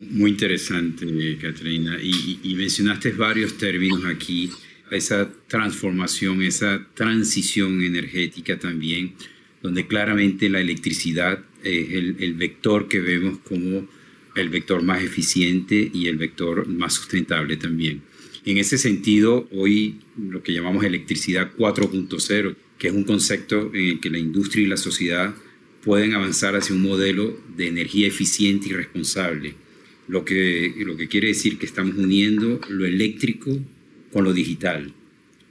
Muy 0.00 0.30
interesante, 0.30 1.06
Katrina. 1.40 1.98
Y, 2.00 2.54
mencionaste 2.54 3.10
varios 3.12 3.58
términos 3.58 4.04
aquí, 4.04 4.48
esa 4.92 5.28
transformación, 5.48 6.42
esa 6.42 6.86
transición 6.94 7.82
energética 7.82 8.58
también, 8.58 9.14
donde 9.60 9.88
claramente 9.88 10.48
la 10.48 10.60
electricidad 10.60 11.44
es 11.64 11.92
el, 11.92 12.34
vector 12.34 12.86
que 12.86 13.00
vemos 13.00 13.38
como 13.38 13.88
el 14.34 14.48
vector 14.48 14.82
más 14.82 15.02
eficiente 15.02 15.90
y 15.92 16.08
el 16.08 16.16
vector 16.16 16.66
más 16.68 16.94
sustentable 16.94 17.56
también. 17.56 18.02
En 18.44 18.56
ese 18.56 18.78
sentido, 18.78 19.48
hoy 19.52 20.00
lo 20.16 20.42
que 20.42 20.52
llamamos 20.52 20.84
electricidad 20.84 21.52
4.0, 21.56 22.56
que 22.78 22.88
es 22.88 22.94
un 22.94 23.04
concepto 23.04 23.70
en 23.74 23.84
el 23.86 24.00
que 24.00 24.10
la 24.10 24.18
industria 24.18 24.64
y 24.64 24.68
la 24.68 24.76
sociedad 24.76 25.34
pueden 25.82 26.14
avanzar 26.14 26.56
hacia 26.56 26.74
un 26.74 26.82
modelo 26.82 27.38
de 27.56 27.68
energía 27.68 28.06
eficiente 28.06 28.68
y 28.68 28.72
responsable 28.72 29.54
lo 30.08 30.24
que, 30.24 30.74
lo 30.78 30.96
que 30.96 31.08
quiere 31.08 31.28
decir 31.28 31.58
que 31.58 31.66
estamos 31.66 31.96
uniendo 31.96 32.60
lo 32.68 32.86
eléctrico 32.86 33.58
con 34.12 34.24
lo 34.24 34.32
digital. 34.32 34.92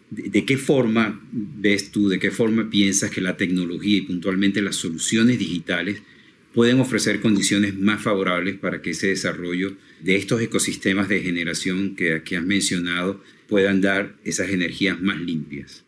¿De, 0.10 0.46
qué 0.46 0.58
forma 0.58 1.22
ves 1.32 1.92
tú, 1.92 2.08
de 2.08 2.18
qué 2.18 2.32
forma 2.32 2.70
piensas 2.70 3.12
que 3.12 3.22
la 3.22 3.38
tecnología 3.38 3.98
y 3.98 4.02
puntualmente 4.02 4.62
las 4.62 4.78
soluciones 4.78 5.38
digitales 5.38 6.02
pueden 6.58 6.80
ofrecer 6.80 7.22
condiciones 7.22 7.78
más 7.78 8.02
favorables 8.02 8.58
para 8.58 8.82
que 8.82 8.90
ese 8.90 9.10
desarrollo 9.10 9.74
de 10.02 10.16
estos 10.16 10.42
ecosistemas 10.42 11.08
de 11.08 11.20
generación 11.20 11.96
que, 11.96 12.24
que 12.24 12.36
has 12.36 12.44
mencionado 12.44 13.22
puedan 13.48 13.80
dar 13.80 14.16
esas 14.24 14.50
energías 14.50 15.00
más 15.00 15.18
limpias? 15.18 15.86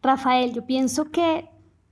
Rafael, 0.00 0.54
yo 0.54 0.64
pienso 0.66 1.10
que 1.10 1.46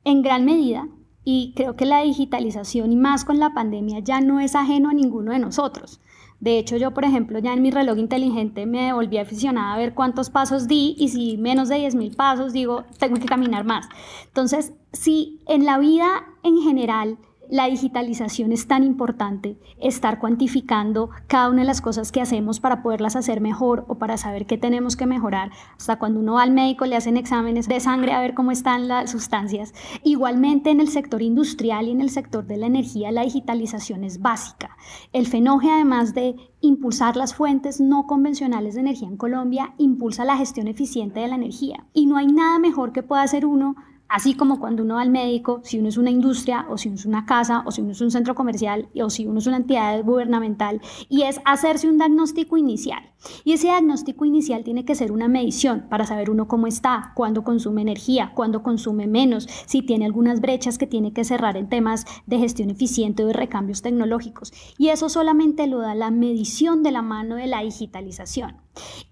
en 0.04 0.22
gran 0.22 0.44
medida 0.44 0.86
y 1.24 1.52
creo 1.56 1.74
que 1.74 1.84
la 1.84 2.04
digitalización 2.04 2.92
y 2.92 2.96
más 2.96 3.24
con 3.24 3.40
la 3.40 3.52
pandemia 3.54 3.98
ya 3.98 4.20
no 4.20 4.38
es 4.38 4.54
ajeno 4.54 4.90
a 4.90 4.94
ninguno 4.94 5.32
de 5.32 5.40
nosotros. 5.40 5.98
De 6.38 6.60
hecho, 6.60 6.76
yo, 6.76 6.94
por 6.94 7.04
ejemplo, 7.04 7.40
ya 7.40 7.54
en 7.54 7.62
mi 7.62 7.72
reloj 7.72 7.98
inteligente 7.98 8.66
me 8.66 8.92
volví 8.92 9.18
aficionada 9.18 9.74
a 9.74 9.78
ver 9.78 9.94
cuántos 9.94 10.30
pasos 10.30 10.68
di 10.68 10.94
y 10.96 11.08
si 11.08 11.38
menos 11.38 11.68
de 11.68 11.78
10.000 11.78 12.14
pasos, 12.14 12.52
digo, 12.52 12.84
tengo 13.00 13.16
que 13.16 13.26
caminar 13.26 13.64
más. 13.64 13.88
Entonces, 14.28 14.74
si 14.92 15.40
en 15.48 15.64
la 15.64 15.80
vida 15.80 16.24
en 16.44 16.58
general 16.62 17.18
la 17.50 17.66
digitalización 17.66 18.52
es 18.52 18.66
tan 18.66 18.82
importante, 18.82 19.58
estar 19.80 20.18
cuantificando 20.18 21.10
cada 21.26 21.48
una 21.48 21.62
de 21.62 21.66
las 21.66 21.80
cosas 21.80 22.12
que 22.12 22.20
hacemos 22.20 22.60
para 22.60 22.82
poderlas 22.82 23.16
hacer 23.16 23.40
mejor 23.40 23.84
o 23.88 23.96
para 23.96 24.16
saber 24.16 24.46
qué 24.46 24.58
tenemos 24.58 24.96
que 24.96 25.06
mejorar. 25.06 25.50
Hasta 25.76 25.98
cuando 25.98 26.20
uno 26.20 26.34
va 26.34 26.42
al 26.42 26.52
médico 26.52 26.86
le 26.86 26.96
hacen 26.96 27.16
exámenes 27.16 27.68
de 27.68 27.80
sangre 27.80 28.12
a 28.12 28.20
ver 28.20 28.34
cómo 28.34 28.50
están 28.50 28.88
las 28.88 29.10
sustancias. 29.10 29.74
Igualmente 30.02 30.70
en 30.70 30.80
el 30.80 30.88
sector 30.88 31.22
industrial 31.22 31.88
y 31.88 31.92
en 31.92 32.00
el 32.00 32.10
sector 32.10 32.46
de 32.46 32.56
la 32.56 32.66
energía 32.66 33.12
la 33.12 33.22
digitalización 33.22 34.04
es 34.04 34.20
básica. 34.20 34.76
El 35.12 35.26
FENOGE 35.26 35.70
además 35.70 36.14
de 36.14 36.36
impulsar 36.60 37.16
las 37.16 37.34
fuentes 37.34 37.80
no 37.80 38.06
convencionales 38.06 38.74
de 38.74 38.80
energía 38.80 39.08
en 39.08 39.16
Colombia, 39.16 39.74
impulsa 39.78 40.24
la 40.24 40.36
gestión 40.36 40.68
eficiente 40.68 41.20
de 41.20 41.28
la 41.28 41.36
energía. 41.36 41.86
Y 41.92 42.06
no 42.06 42.16
hay 42.16 42.26
nada 42.26 42.58
mejor 42.58 42.92
que 42.92 43.02
pueda 43.02 43.22
hacer 43.22 43.46
uno 43.46 43.76
Así 44.08 44.34
como 44.34 44.60
cuando 44.60 44.82
uno 44.82 44.94
va 44.94 45.02
al 45.02 45.10
médico, 45.10 45.60
si 45.64 45.78
uno 45.78 45.88
es 45.88 45.96
una 45.96 46.10
industria 46.10 46.66
o 46.68 46.78
si 46.78 46.88
uno 46.88 46.96
es 46.96 47.06
una 47.06 47.26
casa 47.26 47.62
o 47.66 47.72
si 47.72 47.80
uno 47.80 47.92
es 47.92 48.00
un 48.00 48.10
centro 48.10 48.34
comercial 48.34 48.88
o 49.02 49.10
si 49.10 49.26
uno 49.26 49.38
es 49.38 49.46
una 49.46 49.56
entidad 49.56 50.02
gubernamental, 50.04 50.80
y 51.08 51.22
es 51.22 51.40
hacerse 51.44 51.88
un 51.88 51.98
diagnóstico 51.98 52.56
inicial. 52.56 53.10
Y 53.44 53.52
ese 53.52 53.68
diagnóstico 53.68 54.24
inicial 54.24 54.62
tiene 54.64 54.84
que 54.84 54.94
ser 54.94 55.10
una 55.10 55.28
medición 55.28 55.86
para 55.88 56.06
saber 56.06 56.30
uno 56.30 56.46
cómo 56.46 56.66
está, 56.66 57.12
cuándo 57.14 57.42
consume 57.42 57.82
energía, 57.82 58.32
cuándo 58.34 58.62
consume 58.62 59.06
menos, 59.06 59.48
si 59.66 59.82
tiene 59.82 60.04
algunas 60.04 60.40
brechas 60.40 60.78
que 60.78 60.86
tiene 60.86 61.12
que 61.12 61.24
cerrar 61.24 61.56
en 61.56 61.68
temas 61.68 62.04
de 62.26 62.38
gestión 62.38 62.70
eficiente 62.70 63.24
o 63.24 63.26
de 63.26 63.32
recambios 63.32 63.82
tecnológicos. 63.82 64.52
Y 64.78 64.88
eso 64.88 65.08
solamente 65.08 65.66
lo 65.66 65.78
da 65.78 65.94
la 65.94 66.10
medición 66.10 66.82
de 66.82 66.92
la 66.92 67.02
mano 67.02 67.36
de 67.36 67.46
la 67.46 67.62
digitalización. 67.62 68.56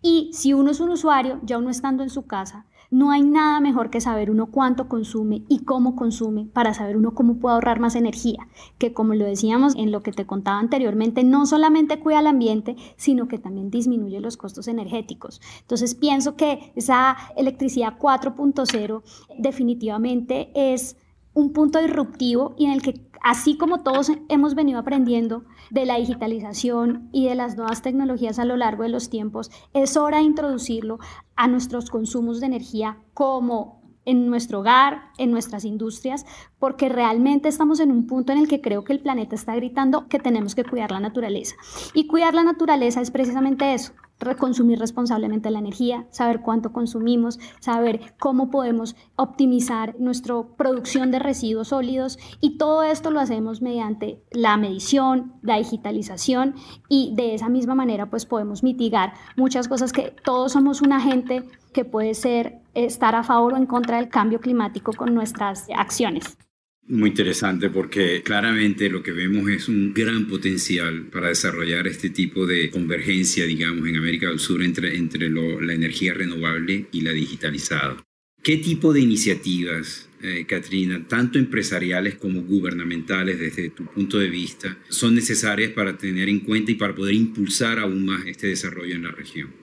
Y 0.03 0.31
si 0.33 0.53
uno 0.53 0.71
es 0.71 0.81
un 0.81 0.91
usuario, 0.91 1.41
ya 1.43 1.59
uno 1.59 1.71
estando 1.71 2.03
en 2.03 2.11
su 2.11 2.27
casa, 2.27 2.67
no 2.95 3.11
hay 3.11 3.23
nada 3.23 3.59
mejor 3.59 3.91
que 3.91 4.01
saber 4.01 4.31
uno 4.31 4.47
cuánto 4.53 4.89
consume 4.89 5.43
y 5.49 5.65
cómo 5.65 5.97
consume 5.97 6.47
para 6.47 6.75
saber 6.75 6.97
uno 6.97 7.13
cómo 7.13 7.41
puede 7.41 7.55
ahorrar 7.55 7.81
más 7.81 7.97
energía, 7.97 8.47
que 8.79 8.93
como 8.93 9.15
lo 9.15 9.25
decíamos 9.25 9.75
en 9.75 9.91
lo 9.91 10.05
que 10.05 10.13
te 10.13 10.27
contaba 10.27 10.61
anteriormente, 10.61 11.25
no 11.25 11.45
solamente 11.45 11.99
cuida 11.99 12.21
el 12.21 12.29
ambiente, 12.29 12.77
sino 12.97 13.27
que 13.27 13.39
también 13.39 13.69
disminuye 13.69 14.21
los 14.21 14.37
costos 14.37 14.69
energéticos. 14.69 15.41
Entonces 15.63 15.97
pienso 15.97 16.37
que 16.37 16.73
esa 16.77 17.17
electricidad 17.37 17.99
4.0 17.99 19.03
definitivamente 19.39 20.53
es 20.55 20.97
un 21.35 21.53
punto 21.53 21.81
disruptivo 21.81 22.55
y 22.57 22.67
en 22.67 22.73
el 22.73 22.83
que 22.83 23.01
así 23.23 23.57
como 23.57 23.83
todos 23.83 24.11
hemos 24.29 24.55
venido 24.55 24.79
aprendiendo 24.79 25.45
de 25.71 25.87
la 25.87 25.97
digitalización 25.97 27.09
y 27.11 27.27
de 27.29 27.35
las 27.35 27.57
nuevas 27.57 27.83
tecnologías 27.83 28.39
a 28.39 28.45
lo 28.45 28.57
largo 28.57 28.83
de 28.83 28.91
los 28.91 29.11
tiempos, 29.11 29.51
es 29.73 29.97
hora 29.97 30.19
de 30.19 30.25
introducirlo 30.25 30.99
a 31.35 31.49
nuestros 31.49 31.91
consumos 31.91 32.41
de 32.41 32.47
energía 32.47 32.99
como 33.15 33.83
en 34.05 34.27
nuestro 34.27 34.61
hogar, 34.61 35.05
en 35.17 35.31
nuestras 35.31 35.65
industrias, 35.65 36.27
porque 36.59 36.91
realmente 36.91 37.49
estamos 37.49 37.81
en 37.81 37.91
un 37.91 38.07
punto 38.07 38.33
en 38.33 38.39
el 38.39 38.49
que 38.49 38.61
creo 38.61 38.85
que 38.85 38.93
el 38.93 39.01
planeta 39.01 39.35
está 39.35 39.57
gritando 39.57 40.09
que 40.09 40.19
tenemos 40.19 40.55
que 40.55 40.65
cuidar 40.65 40.91
la 40.91 41.01
naturaleza. 41.01 41.57
Y 41.95 42.07
cuidar 42.07 42.35
la 42.35 42.45
naturaleza 42.45 43.01
es 43.01 43.11
precisamente 43.11 43.73
eso, 43.73 43.95
consumir 44.37 44.79
responsablemente 44.79 45.51
la 45.51 45.59
energía, 45.59 46.07
saber 46.11 46.41
cuánto 46.41 46.73
consumimos, 46.73 47.39
saber 47.61 48.15
cómo 48.19 48.51
podemos 48.51 48.97
optimizar 49.17 49.95
nuestra 49.99 50.43
producción 50.57 51.11
de 51.11 51.19
residuos 51.19 51.69
sólidos 51.69 52.19
y 52.41 52.57
todo 52.57 52.83
esto 52.83 53.11
lo 53.11 53.21
hacemos 53.21 53.61
mediante 53.61 54.23
la 54.31 54.57
medición, 54.57 55.35
la 55.43 55.59
digitalización 55.59 56.55
y 56.89 57.13
de 57.15 57.35
esa 57.35 57.49
misma 57.49 57.75
manera 57.75 58.09
pues 58.09 58.25
podemos 58.27 58.63
mitigar 58.63 59.13
muchas 59.37 59.69
cosas 59.69 59.93
que 59.93 60.15
todos 60.25 60.53
somos 60.53 60.81
un 60.81 60.93
agente 60.93 61.45
que 61.73 61.85
puede 61.85 62.15
ser 62.15 62.61
estar 62.75 63.15
a 63.15 63.25
favor 63.25 63.55
o 63.55 63.57
en 63.57 63.67
contra 63.67 63.99
del 63.99 64.09
cambio 64.09 64.41
climático 64.41 64.93
con 64.93 65.15
nuestras 65.15 65.67
acciones. 65.77 66.39
Muy 66.87 67.11
interesante 67.11 67.71
porque 67.71 68.23
claramente 68.23 68.91
lo 68.91 69.03
que 69.03 69.13
vemos 69.13 69.49
es 69.49 69.69
un 69.69 69.95
gran 69.95 70.27
potencial 70.27 71.07
para 71.07 71.29
desarrollar 71.29 71.87
este 71.87 72.11
tipo 72.11 72.47
de 72.47 72.71
convergencia, 72.71 73.47
digamos, 73.47 73.89
en 73.89 73.97
América 73.97 74.29
del 74.29 74.39
Sur 74.39 74.63
entre, 74.63 74.95
entre 74.97 75.31
la 75.31 75.73
energía 75.73 76.13
renovable 76.13 76.87
y 76.93 77.01
la 77.01 77.13
digitalizada. 77.13 77.97
¿Qué 78.43 78.59
tipo 78.59 78.93
de 78.93 79.01
iniciativas, 79.01 80.11
eh, 80.23 80.45
Katrina, 80.47 81.09
tanto 81.09 81.39
empresariales 81.39 82.17
como 82.17 82.43
gubernamentales 82.43 83.41
desde 83.41 83.71
tu 83.71 83.87
punto 83.87 84.19
de 84.19 84.29
vista, 84.29 84.77
son 84.91 85.15
necesarias 85.15 85.73
para 85.73 85.97
tener 85.97 86.29
en 86.29 86.41
cuenta 86.41 86.71
y 86.71 86.75
para 86.75 86.95
poder 86.95 87.15
impulsar 87.15 87.79
aún 87.79 88.05
más 88.05 88.27
este 88.27 88.49
desarrollo 88.49 88.95
en 88.95 89.05
la 89.05 89.13
región? 89.13 89.55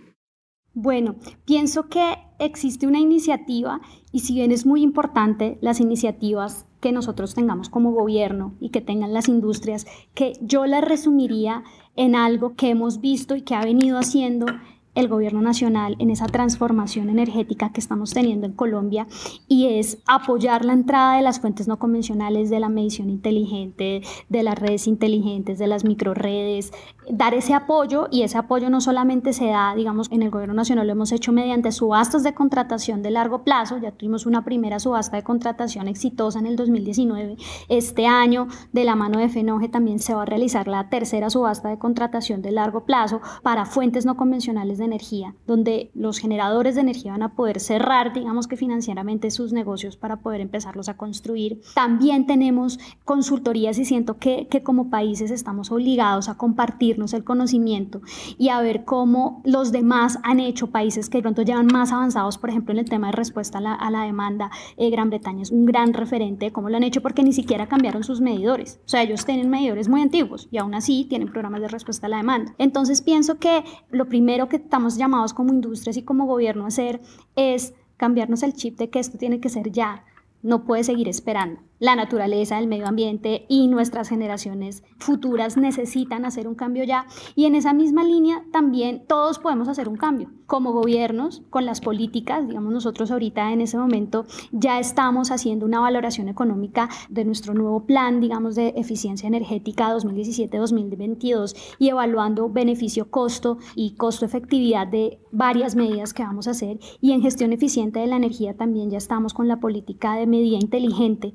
Bueno, 0.74 1.20
pienso 1.46 1.88
que 1.88 2.16
existe 2.40 2.88
una 2.88 2.98
iniciativa 2.98 3.80
y 4.12 4.22
si 4.22 4.34
bien 4.34 4.52
es 4.52 4.66
muy 4.66 4.82
importante 4.82 5.60
las 5.62 5.80
iniciativas 5.80 6.66
que 6.82 6.92
nosotros 6.92 7.34
tengamos 7.34 7.70
como 7.70 7.94
gobierno 7.94 8.56
y 8.60 8.70
que 8.70 8.82
tengan 8.82 9.14
las 9.14 9.30
industrias, 9.30 9.86
que 10.14 10.34
yo 10.42 10.66
las 10.66 10.84
resumiría 10.84 11.64
en 11.96 12.16
algo 12.16 12.56
que 12.56 12.70
hemos 12.70 13.00
visto 13.00 13.36
y 13.36 13.44
que 13.44 13.56
ha 13.56 13.64
venido 13.64 13.98
haciendo 13.98 14.48
el 14.96 15.08
gobierno 15.08 15.42
nacional 15.42 15.96
en 16.00 16.10
esa 16.10 16.28
transformación 16.28 17.10
energética 17.10 17.72
que 17.72 17.80
estamos 17.80 18.14
teniendo 18.14 18.46
en 18.46 18.54
Colombia 18.54 19.08
y 19.48 19.68
es 19.68 20.00
apoyar 20.08 20.66
la 20.66 20.74
entrada 20.74 21.16
de 21.16 21.22
las 21.22 21.40
fuentes 21.40 21.68
no 21.68 21.80
convencionales, 21.80 22.50
de 22.50 22.60
la 22.60 22.70
medición 22.70 23.10
inteligente, 23.10 24.02
de 24.30 24.44
las 24.44 24.58
redes 24.58 24.88
inteligentes, 24.88 25.60
de 25.60 25.68
las 25.68 25.86
microredes, 25.86 26.72
dar 27.10 27.34
ese 27.34 27.54
apoyo 27.54 28.08
y 28.12 28.24
ese 28.24 28.38
apoyo 28.38 28.70
no 28.70 28.82
solamente 28.82 29.34
se 29.34 29.48
da, 29.48 29.74
digamos, 29.76 30.12
en 30.12 30.24
el 30.24 30.30
gobierno 30.30 30.54
nacional 30.54 30.88
lo 30.88 30.94
hemos 30.94 31.12
hecho 31.12 31.32
mediante 31.32 31.72
subastas 31.72 32.24
de 32.24 32.34
contratación 32.34 33.02
de 33.02 33.12
largo 33.12 33.44
plazo, 33.44 33.78
ya 33.78 33.92
tuvimos 33.92 34.26
una 34.26 34.44
primera 34.44 34.80
subasta 34.80 35.18
de 35.18 35.24
contratación 35.24 35.88
exitosa 35.88 36.40
en 36.40 36.46
el 36.46 36.56
2019, 36.56 37.38
este 37.70 38.08
año 38.08 38.48
de 38.72 38.84
la 38.84 38.96
mano 38.96 39.20
de 39.20 39.30
FENOGE 39.30 39.70
también 39.70 40.00
se 40.00 40.14
va 40.14 40.24
a 40.24 40.26
realizar 40.26 40.68
la 40.68 40.90
tercera 40.90 41.30
subasta 41.30 41.70
de 41.70 41.78
contratación 41.78 42.42
de 42.42 42.52
largo 42.52 42.86
plazo 42.86 43.22
para 43.44 43.66
fuentes 43.66 44.06
no 44.06 44.18
convencionales 44.18 44.81
de 44.82 44.88
energía, 44.88 45.36
donde 45.48 45.90
los 45.94 46.20
generadores 46.20 46.76
de 46.76 46.82
energía 46.82 47.14
van 47.14 47.24
a 47.24 47.36
poder 47.36 47.60
cerrar, 47.60 48.14
digamos 48.14 48.48
que 48.48 48.58
financieramente 48.58 49.32
sus 49.32 49.54
negocios 49.54 49.96
para 49.96 50.18
poder 50.18 50.42
empezarlos 50.42 50.90
a 50.90 50.98
construir. 50.98 51.62
También 51.74 52.28
tenemos 52.28 52.80
consultorías 53.06 53.78
y 53.80 53.86
siento 53.86 54.18
que, 54.18 54.48
que 54.50 54.64
como 54.64 54.90
países 54.90 55.32
estamos 55.32 55.72
obligados 55.72 56.30
a 56.30 56.38
compartirnos 56.38 57.14
el 57.14 57.24
conocimiento 57.24 58.02
y 58.38 58.50
a 58.50 58.62
ver 58.62 58.84
cómo 58.86 59.42
los 59.46 59.72
demás 59.72 60.20
han 60.24 60.40
hecho, 60.40 60.68
países 60.68 61.10
que 61.10 61.20
de 61.20 61.22
pronto 61.22 61.42
llevan 61.42 61.68
más 61.68 61.92
avanzados, 61.92 62.38
por 62.38 62.50
ejemplo, 62.50 62.74
en 62.74 62.80
el 62.80 62.90
tema 62.90 63.08
de 63.08 63.14
respuesta 63.14 63.60
a 63.60 63.62
la, 63.62 63.74
a 63.74 63.90
la 63.92 64.04
demanda. 64.04 64.52
Eh, 64.78 64.90
Gran 64.90 65.10
Bretaña 65.10 65.44
es 65.44 65.52
un 65.52 65.66
gran 65.66 65.94
referente 65.94 66.46
de 66.46 66.52
cómo 66.52 66.70
lo 66.70 66.78
han 66.78 66.84
hecho 66.84 67.02
porque 67.02 67.24
ni 67.24 67.34
siquiera 67.34 67.68
cambiaron 67.68 68.04
sus 68.04 68.22
medidores. 68.22 68.80
O 68.86 68.90
sea, 68.90 69.04
ellos 69.04 69.26
tienen 69.26 69.50
medidores 69.50 69.90
muy 69.90 70.02
antiguos 70.02 70.48
y 70.52 70.58
aún 70.58 70.74
así 70.74 71.06
tienen 71.10 71.32
programas 71.32 71.62
de 71.62 71.68
respuesta 71.68 72.08
a 72.08 72.10
la 72.10 72.18
demanda. 72.18 72.54
Entonces 72.58 73.02
pienso 73.02 73.38
que 73.38 73.64
lo 73.90 74.08
primero 74.08 74.50
que 74.50 74.60
estamos 74.72 74.96
llamados 74.96 75.34
como 75.34 75.52
industrias 75.52 75.98
y 75.98 76.04
como 76.04 76.26
gobierno 76.26 76.64
a 76.64 76.68
hacer 76.68 77.02
es 77.36 77.74
cambiarnos 77.98 78.42
el 78.42 78.54
chip 78.54 78.78
de 78.78 78.90
que 78.90 79.00
esto 79.00 79.18
tiene 79.18 79.42
que 79.42 79.50
ser 79.50 79.70
ya, 79.70 80.06
no 80.44 80.64
puede 80.64 80.86
seguir 80.86 81.10
esperando. 81.10 81.60
La 81.82 81.96
naturaleza, 81.96 82.60
el 82.60 82.68
medio 82.68 82.88
ambiente 82.88 83.46
y 83.50 83.68
nuestras 83.68 84.08
generaciones 84.08 84.84
futuras 85.00 85.58
necesitan 85.58 86.26
hacer 86.26 86.48
un 86.48 86.54
cambio 86.54 86.84
ya. 86.84 87.08
Y 87.36 87.46
en 87.46 87.56
esa 87.56 87.74
misma 87.74 88.04
línea 88.04 88.46
también 88.52 89.04
todos 89.08 89.40
podemos 89.40 89.68
hacer 89.68 89.90
un 89.90 89.98
cambio. 89.98 90.30
Como 90.46 90.74
gobiernos, 90.74 91.42
con 91.50 91.66
las 91.66 91.82
políticas, 91.82 92.48
digamos 92.48 92.72
nosotros 92.72 93.10
ahorita 93.10 93.52
en 93.52 93.62
ese 93.62 93.80
momento 93.80 94.26
ya 94.52 94.80
estamos 94.80 95.32
haciendo 95.32 95.66
una 95.66 95.80
valoración 95.80 96.30
económica 96.30 96.88
de 97.10 97.26
nuestro 97.26 97.56
nuevo 97.56 97.86
plan, 97.86 98.22
digamos, 98.22 98.54
de 98.54 98.74
eficiencia 98.78 99.26
energética 99.26 99.96
2017-2022 99.96 101.56
y 101.80 101.90
evaluando 101.90 102.48
beneficio-costo 102.48 103.58
y 103.76 103.96
costo-efectividad 103.96 104.86
de 104.86 105.20
varias 105.32 105.76
medidas 105.76 106.14
que 106.14 106.22
vamos 106.22 106.48
a 106.48 106.52
hacer. 106.52 106.80
Y 107.00 107.14
en 107.14 107.24
gestión 107.24 107.54
eficiente 107.54 108.00
de 108.00 108.08
la 108.08 108.18
energía 108.18 108.56
también 108.56 108.92
ya 108.92 109.00
estamos 109.00 109.34
con 109.34 109.48
la 109.48 109.60
política 109.60 110.14
de 110.16 110.28
medida 110.28 110.58
inteligente, 110.58 111.34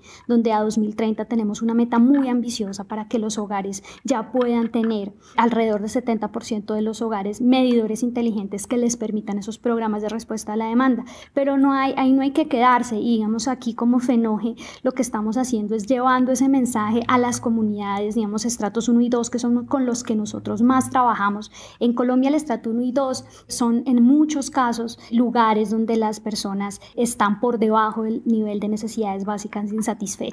a 0.53 0.61
2030 0.61 1.25
tenemos 1.25 1.63
una 1.63 1.73
meta 1.73 1.99
muy 1.99 2.29
ambiciosa 2.29 2.85
para 2.85 3.09
que 3.09 3.19
los 3.19 3.39
hogares 3.39 3.83
ya 4.05 4.31
puedan 4.31 4.71
tener 4.71 5.13
alrededor 5.37 5.81
del 5.81 5.91
70% 5.91 6.75
de 6.75 6.83
los 6.83 7.01
hogares 7.01 7.41
medidores 7.41 8.03
inteligentes 8.03 8.67
que 8.67 8.77
les 8.77 8.97
permitan 8.97 9.39
esos 9.39 9.59
programas 9.59 10.03
de 10.03 10.11
respuesta 10.11 10.53
a 10.53 10.57
la 10.57 10.69
demanda. 10.69 11.05
Pero 11.33 11.57
no 11.57 11.73
hay, 11.73 11.95
ahí 11.97 12.13
no 12.13 12.23
hay 12.23 12.33
que 12.33 12.49
quedarse 12.49 12.97
y 12.97 13.17
digamos 13.17 13.49
aquí 13.49 13.75
como 13.75 13.99
FENOGE 13.99 14.57
lo 14.83 14.93
que 14.93 15.03
estamos 15.03 15.39
haciendo 15.39 15.75
es 15.75 15.87
llevando 15.87 16.33
ese 16.33 16.49
mensaje 16.49 17.01
a 17.09 17.17
las 17.17 17.41
comunidades, 17.41 18.15
digamos 18.15 18.45
estratos 18.45 18.89
1 18.89 19.01
y 19.01 19.09
2 19.09 19.31
que 19.31 19.39
son 19.39 19.65
con 19.65 19.87
los 19.87 20.05
que 20.05 20.15
nosotros 20.17 20.61
más 20.61 20.91
trabajamos. 20.91 21.51
En 21.81 21.95
Colombia 21.95 22.29
el 22.29 22.35
estrato 22.35 22.71
1 22.71 22.83
y 22.83 22.93
2 22.93 23.25
son 23.49 23.83
en 23.87 24.03
muchos 24.03 24.51
casos 24.51 24.99
lugares 25.11 25.71
donde 25.71 25.97
las 25.97 26.21
personas 26.21 26.81
están 26.95 27.41
por 27.41 27.59
debajo 27.59 28.03
del 28.03 28.23
nivel 28.27 28.61
de 28.61 28.69
necesidades 28.69 29.25
básicas 29.25 29.73
insatisfechas. 29.73 30.26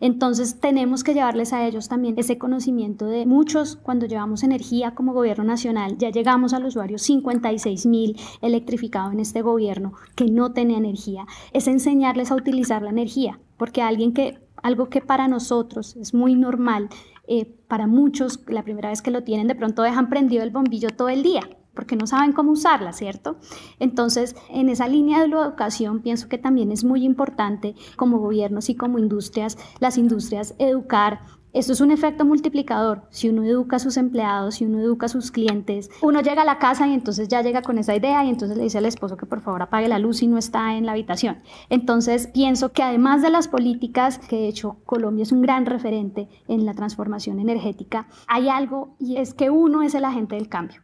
Entonces 0.00 0.60
tenemos 0.60 1.04
que 1.04 1.14
llevarles 1.14 1.52
a 1.52 1.66
ellos 1.66 1.88
también 1.88 2.14
ese 2.18 2.38
conocimiento 2.38 3.06
de 3.06 3.26
muchos 3.26 3.76
cuando 3.76 4.06
llevamos 4.06 4.42
energía 4.42 4.94
como 4.94 5.12
gobierno 5.12 5.44
nacional, 5.44 5.96
ya 5.98 6.10
llegamos 6.10 6.52
al 6.52 6.64
usuario 6.64 6.98
56 6.98 7.86
mil 7.86 8.18
electrificado 8.40 9.12
en 9.12 9.20
este 9.20 9.42
gobierno 9.42 9.94
que 10.14 10.26
no 10.26 10.52
tenía 10.52 10.78
energía, 10.78 11.26
es 11.52 11.66
enseñarles 11.66 12.30
a 12.30 12.36
utilizar 12.36 12.82
la 12.82 12.90
energía, 12.90 13.40
porque 13.56 13.82
alguien 13.82 14.12
que 14.12 14.38
algo 14.62 14.88
que 14.88 15.00
para 15.00 15.28
nosotros 15.28 15.96
es 15.96 16.14
muy 16.14 16.34
normal, 16.34 16.88
eh, 17.26 17.46
para 17.68 17.86
muchos 17.86 18.40
la 18.48 18.62
primera 18.62 18.90
vez 18.90 19.02
que 19.02 19.10
lo 19.10 19.24
tienen 19.24 19.48
de 19.48 19.54
pronto 19.54 19.82
dejan 19.82 20.08
prendido 20.08 20.42
el 20.42 20.50
bombillo 20.50 20.90
todo 20.90 21.08
el 21.08 21.22
día 21.22 21.42
porque 21.74 21.96
no 21.96 22.06
saben 22.06 22.32
cómo 22.32 22.52
usarla, 22.52 22.92
¿cierto? 22.92 23.36
Entonces, 23.78 24.36
en 24.50 24.68
esa 24.68 24.88
línea 24.88 25.20
de 25.20 25.28
la 25.28 25.44
educación, 25.44 26.00
pienso 26.00 26.28
que 26.28 26.38
también 26.38 26.72
es 26.72 26.84
muy 26.84 27.04
importante 27.04 27.74
como 27.96 28.18
gobiernos 28.18 28.68
y 28.68 28.74
como 28.74 28.98
industrias, 28.98 29.58
las 29.80 29.98
industrias 29.98 30.54
educar 30.58 31.20
esto 31.54 31.72
es 31.72 31.80
un 31.80 31.92
efecto 31.92 32.24
multiplicador. 32.24 33.02
Si 33.10 33.28
uno 33.28 33.44
educa 33.44 33.76
a 33.76 33.78
sus 33.78 33.96
empleados, 33.96 34.56
si 34.56 34.64
uno 34.64 34.80
educa 34.80 35.06
a 35.06 35.08
sus 35.08 35.30
clientes, 35.30 35.88
uno 36.02 36.20
llega 36.20 36.42
a 36.42 36.44
la 36.44 36.58
casa 36.58 36.88
y 36.88 36.94
entonces 36.94 37.28
ya 37.28 37.42
llega 37.42 37.62
con 37.62 37.78
esa 37.78 37.94
idea 37.94 38.24
y 38.24 38.28
entonces 38.28 38.56
le 38.56 38.64
dice 38.64 38.78
al 38.78 38.86
esposo 38.86 39.16
que 39.16 39.24
por 39.24 39.40
favor 39.40 39.62
apague 39.62 39.86
la 39.86 40.00
luz 40.00 40.16
si 40.16 40.26
no 40.26 40.36
está 40.36 40.74
en 40.74 40.84
la 40.84 40.92
habitación. 40.92 41.42
Entonces 41.70 42.26
pienso 42.26 42.72
que 42.72 42.82
además 42.82 43.22
de 43.22 43.30
las 43.30 43.46
políticas, 43.46 44.18
que 44.18 44.34
de 44.34 44.48
hecho 44.48 44.78
Colombia 44.84 45.22
es 45.22 45.30
un 45.30 45.42
gran 45.42 45.64
referente 45.64 46.28
en 46.48 46.66
la 46.66 46.74
transformación 46.74 47.38
energética, 47.38 48.08
hay 48.26 48.48
algo 48.48 48.96
y 48.98 49.18
es 49.18 49.32
que 49.32 49.50
uno 49.50 49.82
es 49.82 49.94
el 49.94 50.06
agente 50.06 50.34
del 50.34 50.48
cambio. 50.48 50.80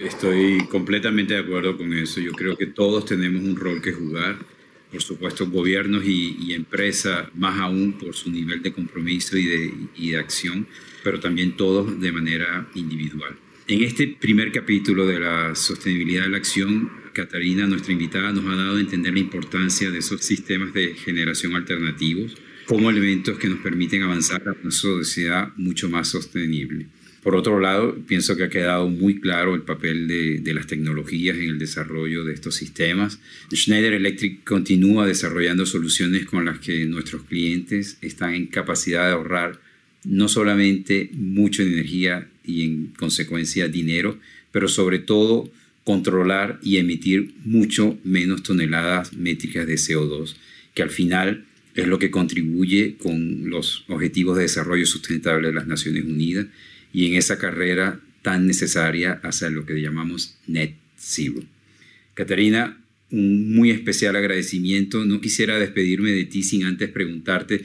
Estoy 0.00 0.66
completamente 0.70 1.34
de 1.34 1.40
acuerdo 1.40 1.76
con 1.76 1.92
eso. 1.92 2.20
Yo 2.20 2.32
creo 2.32 2.56
que 2.56 2.64
todos 2.64 3.04
tenemos 3.04 3.42
un 3.42 3.54
rol 3.54 3.82
que 3.82 3.92
jugar. 3.92 4.38
Por 4.90 5.02
supuesto, 5.02 5.46
gobiernos 5.46 6.04
y, 6.06 6.54
empresas, 6.54 7.28
más 7.34 7.60
aún 7.60 7.92
por 7.92 8.14
su 8.14 8.30
nivel 8.30 8.62
de 8.62 8.72
compromiso 8.72 9.36
y 9.36 9.44
de, 9.44 9.74
y 9.96 10.10
de 10.12 10.16
acción, 10.16 10.66
pero 11.04 11.20
también 11.20 11.54
todos 11.54 12.00
de 12.00 12.12
manera 12.12 12.66
individual. 12.74 13.36
En 13.68 13.82
este 13.82 14.08
primer 14.08 14.50
capítulo 14.50 15.06
de 15.06 15.20
la 15.20 15.54
sostenibilidad 15.54 16.22
de 16.22 16.30
la 16.30 16.38
acción, 16.38 16.90
Catarina, 17.12 17.66
nuestra 17.66 17.92
invitada, 17.92 18.32
nos 18.32 18.46
ha 18.46 18.56
dado 18.56 18.78
a 18.78 18.80
entender 18.80 19.12
la 19.12 19.20
importancia 19.20 19.90
de 19.90 19.98
esos 19.98 20.22
sistemas 20.22 20.72
de 20.72 20.94
generación 20.94 21.54
alternativos 21.54 22.34
como 22.66 22.88
elementos 22.88 23.38
que 23.38 23.48
nos 23.48 23.58
permiten 23.58 24.02
avanzar 24.02 24.42
a 24.48 24.56
una 24.62 24.70
sociedad 24.70 25.52
mucho 25.56 25.90
más 25.90 26.08
sostenible. 26.08 26.86
Por 27.22 27.36
otro 27.36 27.60
lado, 27.60 27.96
pienso 28.06 28.34
que 28.34 28.44
ha 28.44 28.48
quedado 28.48 28.88
muy 28.88 29.20
claro 29.20 29.54
el 29.54 29.62
papel 29.62 30.08
de, 30.08 30.54
las 30.54 30.66
tecnologías 30.66 31.36
en 31.36 31.50
el 31.50 31.58
desarrollo 31.58 32.24
de 32.24 32.32
estos 32.32 32.54
sistemas. 32.54 33.20
Schneider 33.54 33.92
Electric 33.92 34.42
continúa 34.42 35.06
desarrollando 35.06 35.66
soluciones 35.66 36.24
con 36.24 36.46
las 36.46 36.60
que 36.60 36.86
nuestros 36.86 37.22
clientes 37.24 37.98
están 38.00 38.34
en 38.34 38.46
capacidad 38.46 39.06
de 39.06 39.12
ahorrar 39.12 39.60
no 40.04 40.28
solamente 40.28 41.10
mucha 41.12 41.62
energía 41.62 42.26
y 42.42 42.64
en 42.64 42.86
consecuencia 42.98 43.68
dinero, 43.68 44.18
pero 44.50 44.66
sobre 44.66 44.98
todo 44.98 45.50
controlar 45.84 46.58
y 46.62 46.78
emitir 46.78 47.34
mucho 47.44 47.98
menos 48.02 48.42
toneladas 48.42 49.12
métricas 49.12 49.66
de 49.66 49.74
CO2, 49.74 50.36
que 50.72 50.82
al 50.82 50.90
final 50.90 51.44
es 51.74 51.86
lo 51.86 51.98
que 51.98 52.10
contribuye 52.10 52.96
con 52.96 53.50
los 53.50 53.84
objetivos 53.88 54.36
de 54.36 54.44
desarrollo 54.44 54.86
sustentable 54.86 55.48
de 55.48 55.54
las 55.54 55.66
Naciones 55.66 56.04
Unidas 56.04 56.46
y 56.92 57.06
en 57.06 57.14
esa 57.14 57.38
carrera 57.38 58.00
tan 58.22 58.46
necesaria 58.46 59.20
hacia 59.22 59.50
lo 59.50 59.64
que 59.64 59.80
llamamos 59.80 60.36
net 60.46 60.74
zero. 60.98 61.42
Catarina, 62.14 62.80
un 63.10 63.54
muy 63.54 63.70
especial 63.70 64.16
agradecimiento. 64.16 65.04
No 65.04 65.20
quisiera 65.20 65.58
despedirme 65.58 66.10
de 66.10 66.24
ti 66.24 66.42
sin 66.42 66.64
antes 66.64 66.90
preguntarte, 66.90 67.62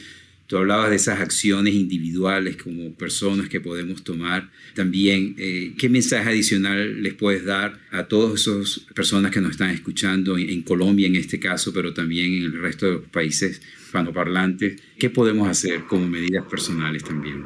tú 0.47 0.57
hablabas 0.57 0.91
de 0.91 0.95
esas 0.95 1.19
acciones 1.19 1.73
individuales 1.73 2.55
como 2.57 2.93
personas 2.93 3.49
que 3.49 3.59
podemos 3.59 4.03
tomar. 4.03 4.51
También, 4.75 5.35
eh, 5.37 5.73
¿qué 5.77 5.89
mensaje 5.89 6.29
adicional 6.29 7.01
les 7.01 7.13
puedes 7.13 7.45
dar 7.45 7.79
a 7.91 8.07
todas 8.07 8.41
esas 8.41 8.79
personas 8.93 9.31
que 9.31 9.41
nos 9.41 9.51
están 9.51 9.71
escuchando 9.71 10.37
en, 10.37 10.49
en 10.49 10.61
Colombia 10.61 11.07
en 11.07 11.15
este 11.15 11.39
caso, 11.39 11.73
pero 11.73 11.93
también 11.93 12.33
en 12.33 12.43
el 12.43 12.61
resto 12.61 12.85
de 12.85 12.91
los 12.93 13.03
países 13.09 13.61
hispanoparlantes? 13.85 14.81
¿Qué 14.97 15.09
podemos 15.09 15.47
hacer 15.47 15.85
como 15.85 16.07
medidas 16.07 16.45
personales 16.45 17.03
también? 17.03 17.43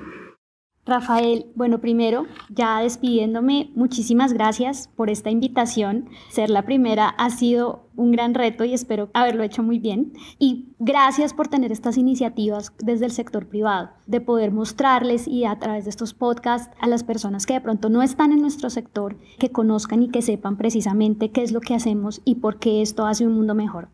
Rafael, 0.89 1.45
bueno, 1.55 1.79
primero, 1.79 2.25
ya 2.49 2.79
despidiéndome, 2.79 3.71
muchísimas 3.75 4.33
gracias 4.33 4.89
por 4.95 5.09
esta 5.09 5.29
invitación. 5.29 6.09
Ser 6.29 6.49
la 6.49 6.63
primera 6.63 7.07
ha 7.09 7.29
sido 7.29 7.87
un 7.95 8.11
gran 8.11 8.33
reto 8.33 8.63
y 8.63 8.73
espero 8.73 9.09
haberlo 9.13 9.43
hecho 9.43 9.61
muy 9.61 9.77
bien. 9.77 10.13
Y 10.39 10.69
gracias 10.79 11.33
por 11.33 11.47
tener 11.47 11.71
estas 11.71 11.97
iniciativas 11.97 12.73
desde 12.79 13.05
el 13.05 13.11
sector 13.11 13.47
privado, 13.47 13.89
de 14.07 14.21
poder 14.21 14.51
mostrarles 14.51 15.27
y 15.27 15.45
a 15.45 15.59
través 15.59 15.83
de 15.83 15.91
estos 15.91 16.13
podcasts 16.13 16.75
a 16.79 16.87
las 16.87 17.03
personas 17.03 17.45
que 17.45 17.53
de 17.53 17.61
pronto 17.61 17.89
no 17.89 18.01
están 18.01 18.31
en 18.31 18.41
nuestro 18.41 18.69
sector, 18.69 19.17
que 19.37 19.51
conozcan 19.51 20.01
y 20.01 20.09
que 20.09 20.21
sepan 20.21 20.57
precisamente 20.57 21.31
qué 21.31 21.43
es 21.43 21.51
lo 21.51 21.61
que 21.61 21.75
hacemos 21.75 22.21
y 22.25 22.35
por 22.35 22.57
qué 22.57 22.81
esto 22.81 23.05
hace 23.05 23.27
un 23.27 23.35
mundo 23.35 23.53
mejor. 23.53 23.89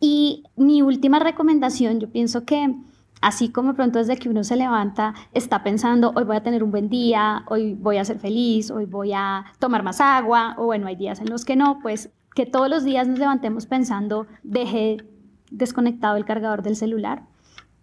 Y 0.00 0.44
mi 0.56 0.82
última 0.82 1.18
recomendación, 1.18 2.00
yo 2.00 2.10
pienso 2.10 2.44
que 2.44 2.74
Así 3.20 3.48
como 3.48 3.74
pronto 3.74 3.98
desde 3.98 4.16
que 4.16 4.28
uno 4.28 4.44
se 4.44 4.56
levanta 4.56 5.14
está 5.32 5.62
pensando, 5.62 6.12
hoy 6.14 6.24
voy 6.24 6.36
a 6.36 6.42
tener 6.42 6.62
un 6.62 6.70
buen 6.70 6.88
día, 6.88 7.44
hoy 7.48 7.74
voy 7.74 7.96
a 7.96 8.04
ser 8.04 8.18
feliz, 8.18 8.70
hoy 8.70 8.84
voy 8.84 9.12
a 9.14 9.44
tomar 9.58 9.82
más 9.82 10.00
agua, 10.00 10.54
o 10.58 10.66
bueno, 10.66 10.86
hay 10.86 10.96
días 10.96 11.20
en 11.20 11.30
los 11.30 11.44
que 11.44 11.56
no, 11.56 11.78
pues 11.80 12.10
que 12.34 12.46
todos 12.46 12.68
los 12.68 12.84
días 12.84 13.08
nos 13.08 13.18
levantemos 13.18 13.66
pensando, 13.66 14.26
dejé 14.42 14.98
desconectado 15.50 16.16
el 16.16 16.24
cargador 16.24 16.62
del 16.62 16.76
celular, 16.76 17.22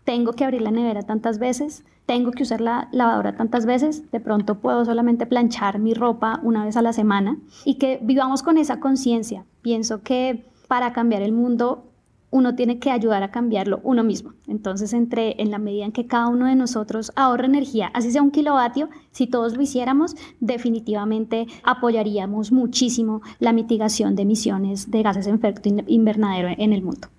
tengo 0.04 0.34
que 0.34 0.44
abrir 0.44 0.62
la 0.62 0.72
nevera 0.72 1.04
tantas 1.04 1.40
veces, 1.40 1.86
tengo 2.06 2.32
que 2.32 2.44
usar 2.44 2.60
la 2.60 2.90
lavadora 2.92 3.36
tantas 3.36 3.66
veces, 3.66 4.12
de 4.12 4.20
pronto 4.20 4.60
puedo 4.60 4.84
solamente 4.84 5.26
planchar 5.26 5.80
mi 5.80 5.94
ropa 5.94 6.40
una 6.44 6.66
vez 6.66 6.76
a 6.76 6.82
la 6.82 6.94
semana 6.94 7.38
y 7.64 7.76
que 7.76 8.00
vivamos 8.02 8.44
con 8.44 8.58
esa 8.58 8.80
conciencia. 8.80 9.46
Pienso 9.62 10.02
que 10.02 10.46
para 10.68 10.92
cambiar 10.94 11.22
el 11.22 11.32
mundo 11.32 11.91
uno 12.32 12.56
tiene 12.56 12.80
que 12.80 12.90
ayudar 12.90 13.22
a 13.22 13.32
cambiarlo 13.32 13.82
uno 13.84 14.04
mismo. 14.04 14.34
Entonces, 14.48 14.94
entre 14.94 15.40
en 15.42 15.52
la 15.52 15.60
medida 15.60 15.86
en 15.86 15.92
que 15.92 16.08
cada 16.08 16.28
uno 16.28 16.48
de 16.48 16.56
nosotros 16.56 17.12
ahorra 17.16 17.46
energía, 17.46 17.92
así 17.94 18.12
sea 18.12 18.24
un 18.24 18.32
kilovatio, 18.32 18.90
si 19.12 19.28
todos 19.28 19.56
lo 19.56 19.62
hiciéramos, 19.62 20.16
definitivamente 20.40 21.46
apoyaríamos 21.64 22.52
muchísimo 22.52 23.22
la 23.40 23.54
mitigación 23.54 24.16
de 24.16 24.24
emisiones 24.24 24.90
de 24.90 25.04
gases 25.04 25.26
de 25.26 25.34
efecto 25.34 25.70
invernadero 25.88 26.50
en 26.58 26.74
el 26.74 26.82
mundo. 26.82 27.10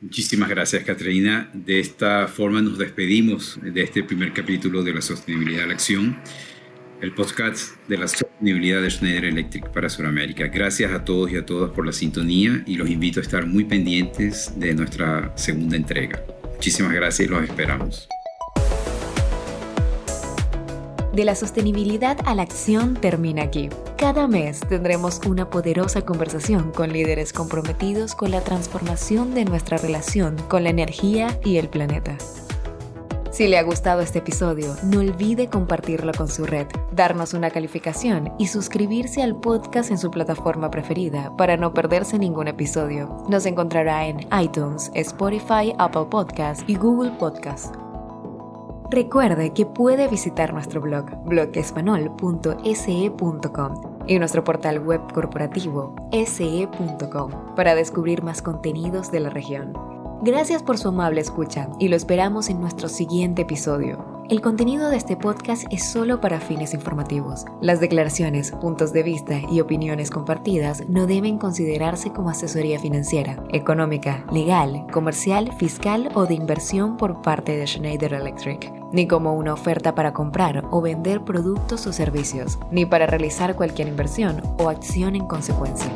Muchísimas 0.00 0.48
gracias, 0.48 0.84
Caterina. 0.84 1.50
De 1.52 1.80
esta 1.80 2.28
forma 2.28 2.62
nos 2.62 2.78
despedimos 2.78 3.58
de 3.60 3.82
este 3.82 4.04
primer 4.04 4.32
capítulo 4.32 4.84
de 4.84 4.94
la 4.94 5.02
sostenibilidad 5.02 5.62
de 5.62 5.66
la 5.66 5.74
acción 5.74 6.18
el 7.00 7.14
podcast 7.14 7.76
de 7.88 7.98
la 7.98 8.08
sostenibilidad 8.08 8.82
de 8.82 8.90
Schneider 8.90 9.26
Electric 9.26 9.70
para 9.70 9.88
Sudamérica. 9.88 10.48
Gracias 10.48 10.92
a 10.92 11.04
todos 11.04 11.30
y 11.30 11.36
a 11.36 11.46
todas 11.46 11.70
por 11.70 11.86
la 11.86 11.92
sintonía 11.92 12.62
y 12.66 12.76
los 12.76 12.88
invito 12.88 13.20
a 13.20 13.22
estar 13.22 13.46
muy 13.46 13.64
pendientes 13.64 14.52
de 14.56 14.74
nuestra 14.74 15.32
segunda 15.36 15.76
entrega. 15.76 16.22
Muchísimas 16.54 16.92
gracias 16.92 17.28
y 17.28 17.30
los 17.30 17.44
esperamos. 17.44 18.08
de 21.18 21.24
la 21.24 21.34
sostenibilidad 21.34 22.16
a 22.26 22.34
la 22.36 22.42
acción 22.42 22.94
termina 22.94 23.42
aquí. 23.42 23.70
Cada 23.96 24.28
mes 24.28 24.60
tendremos 24.60 25.20
una 25.26 25.50
poderosa 25.50 26.02
conversación 26.02 26.70
con 26.70 26.92
líderes 26.92 27.32
comprometidos 27.32 28.14
con 28.14 28.30
la 28.30 28.40
transformación 28.42 29.34
de 29.34 29.44
nuestra 29.44 29.78
relación 29.78 30.36
con 30.48 30.62
la 30.62 30.70
energía 30.70 31.40
y 31.44 31.56
el 31.56 31.68
planeta. 31.68 32.16
Si 33.38 33.46
le 33.46 33.56
ha 33.56 33.62
gustado 33.62 34.00
este 34.00 34.18
episodio, 34.18 34.74
no 34.82 34.98
olvide 34.98 35.48
compartirlo 35.48 36.10
con 36.12 36.26
su 36.26 36.44
red, 36.44 36.66
darnos 36.90 37.34
una 37.34 37.50
calificación 37.50 38.32
y 38.36 38.48
suscribirse 38.48 39.22
al 39.22 39.36
podcast 39.36 39.92
en 39.92 39.98
su 39.98 40.10
plataforma 40.10 40.72
preferida 40.72 41.36
para 41.36 41.56
no 41.56 41.72
perderse 41.72 42.18
ningún 42.18 42.48
episodio. 42.48 43.16
Nos 43.28 43.46
encontrará 43.46 44.08
en 44.08 44.26
iTunes, 44.42 44.90
Spotify, 44.92 45.72
Apple 45.78 46.06
Podcasts 46.10 46.64
y 46.66 46.74
Google 46.74 47.12
Podcasts. 47.12 47.70
Recuerde 48.90 49.52
que 49.52 49.66
puede 49.66 50.08
visitar 50.08 50.52
nuestro 50.52 50.80
blog, 50.80 51.04
blogespanol.se.com 51.24 54.02
y 54.08 54.18
nuestro 54.18 54.42
portal 54.42 54.80
web 54.80 55.12
corporativo, 55.12 55.94
se.com, 56.10 57.54
para 57.54 57.76
descubrir 57.76 58.24
más 58.24 58.42
contenidos 58.42 59.12
de 59.12 59.20
la 59.20 59.30
región. 59.30 59.87
Gracias 60.20 60.64
por 60.64 60.78
su 60.78 60.88
amable 60.88 61.20
escucha 61.20 61.68
y 61.78 61.86
lo 61.86 61.94
esperamos 61.94 62.48
en 62.48 62.60
nuestro 62.60 62.88
siguiente 62.88 63.42
episodio. 63.42 64.04
El 64.28 64.40
contenido 64.40 64.90
de 64.90 64.96
este 64.96 65.16
podcast 65.16 65.64
es 65.70 65.88
solo 65.88 66.20
para 66.20 66.40
fines 66.40 66.74
informativos. 66.74 67.44
Las 67.62 67.78
declaraciones, 67.78 68.50
puntos 68.50 68.92
de 68.92 69.04
vista 69.04 69.40
y 69.50 69.60
opiniones 69.60 70.10
compartidas 70.10 70.86
no 70.88 71.06
deben 71.06 71.38
considerarse 71.38 72.10
como 72.10 72.30
asesoría 72.30 72.80
financiera, 72.80 73.42
económica, 73.52 74.26
legal, 74.32 74.86
comercial, 74.92 75.52
fiscal 75.56 76.10
o 76.14 76.26
de 76.26 76.34
inversión 76.34 76.96
por 76.96 77.22
parte 77.22 77.56
de 77.56 77.66
Schneider 77.68 78.12
Electric, 78.12 78.72
ni 78.92 79.06
como 79.06 79.34
una 79.34 79.54
oferta 79.54 79.94
para 79.94 80.12
comprar 80.12 80.64
o 80.72 80.82
vender 80.82 81.24
productos 81.24 81.86
o 81.86 81.92
servicios, 81.92 82.58
ni 82.72 82.84
para 82.86 83.06
realizar 83.06 83.54
cualquier 83.54 83.86
inversión 83.86 84.42
o 84.58 84.68
acción 84.68 85.14
en 85.14 85.26
consecuencia. 85.26 85.92